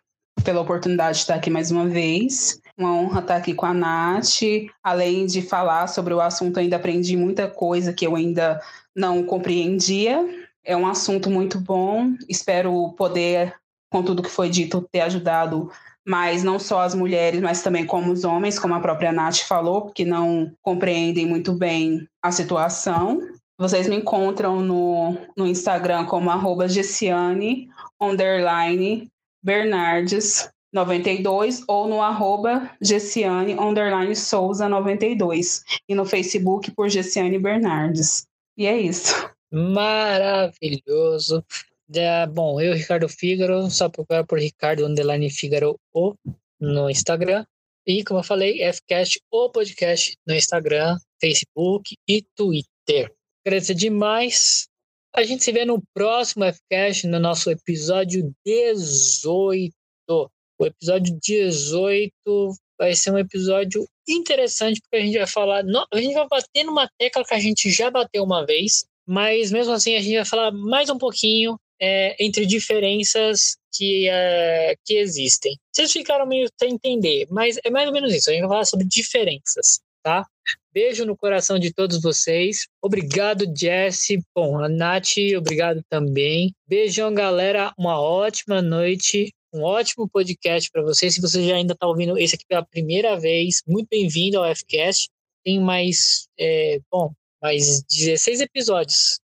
[0.44, 2.60] pela oportunidade de estar aqui mais uma vez.
[2.78, 4.42] Uma honra estar aqui com a Nath.
[4.80, 8.60] Além de falar sobre o assunto, ainda aprendi muita coisa que eu ainda
[8.94, 10.24] não compreendia.
[10.64, 12.14] É um assunto muito bom.
[12.28, 13.56] Espero poder
[13.90, 15.68] com tudo que foi dito, ter ajudado
[16.06, 19.90] mais não só as mulheres, mas também como os homens, como a própria Nath falou,
[19.90, 23.20] que não compreendem muito bem a situação.
[23.60, 27.68] Vocês me encontram no, no Instagram como arroba Gessiane,
[28.00, 29.06] underline,
[29.42, 35.62] Bernardes, 92 ou no arroba Gessiane, underline, Souza, 92.
[35.86, 38.26] E no Facebook por Gessiane Bernardes.
[38.56, 39.28] E é isso.
[39.52, 41.44] Maravilhoso.
[41.94, 46.14] É, bom, eu, Ricardo Fígaro, só procurar por Ricardo Underline Fígaro o
[46.58, 47.44] no Instagram.
[47.86, 53.12] E, como eu falei, Fcast, o podcast no Instagram, Facebook e Twitter.
[53.46, 54.68] Agradecer demais.
[55.14, 59.72] A gente se vê no próximo Fcast, no nosso episódio 18.
[60.08, 62.12] O episódio 18
[62.78, 65.64] vai ser um episódio interessante, porque a gente vai falar.
[65.92, 69.72] A gente vai bater numa tecla que a gente já bateu uma vez, mas mesmo
[69.72, 75.56] assim a gente vai falar mais um pouquinho é, entre diferenças que, é, que existem.
[75.74, 78.28] Vocês ficaram meio sem entender, mas é mais ou menos isso.
[78.28, 80.26] A gente vai falar sobre diferenças, tá?
[80.72, 82.66] Beijo no coração de todos vocês.
[82.82, 84.22] Obrigado, Jesse.
[84.34, 86.54] Bom, a Nath, obrigado também.
[86.68, 87.72] Beijão, galera.
[87.78, 89.32] Uma ótima noite.
[89.52, 91.14] Um ótimo podcast para vocês.
[91.14, 95.08] Se você já ainda está ouvindo esse aqui pela primeira vez, muito bem-vindo ao Fcast.
[95.44, 99.18] Tem mais, é, bom, mais 16 episódios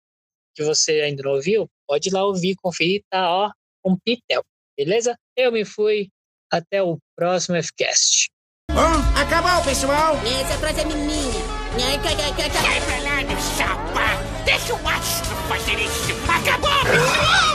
[0.55, 3.51] que você ainda não ouviu, pode ir lá ouvir, conferir, tá ó,
[3.83, 4.41] com pitel,
[4.77, 5.17] beleza?
[5.35, 6.09] Eu me fui,
[6.51, 8.29] até o próximo Fcast.
[9.15, 10.19] Acabou, pessoal!
[10.25, 11.39] Esse atrás é menina.
[12.61, 14.21] Sai pra lá, meu chapa!
[14.43, 16.13] Deixa o astro fazer isso!
[16.27, 17.54] Acabou, pessoal!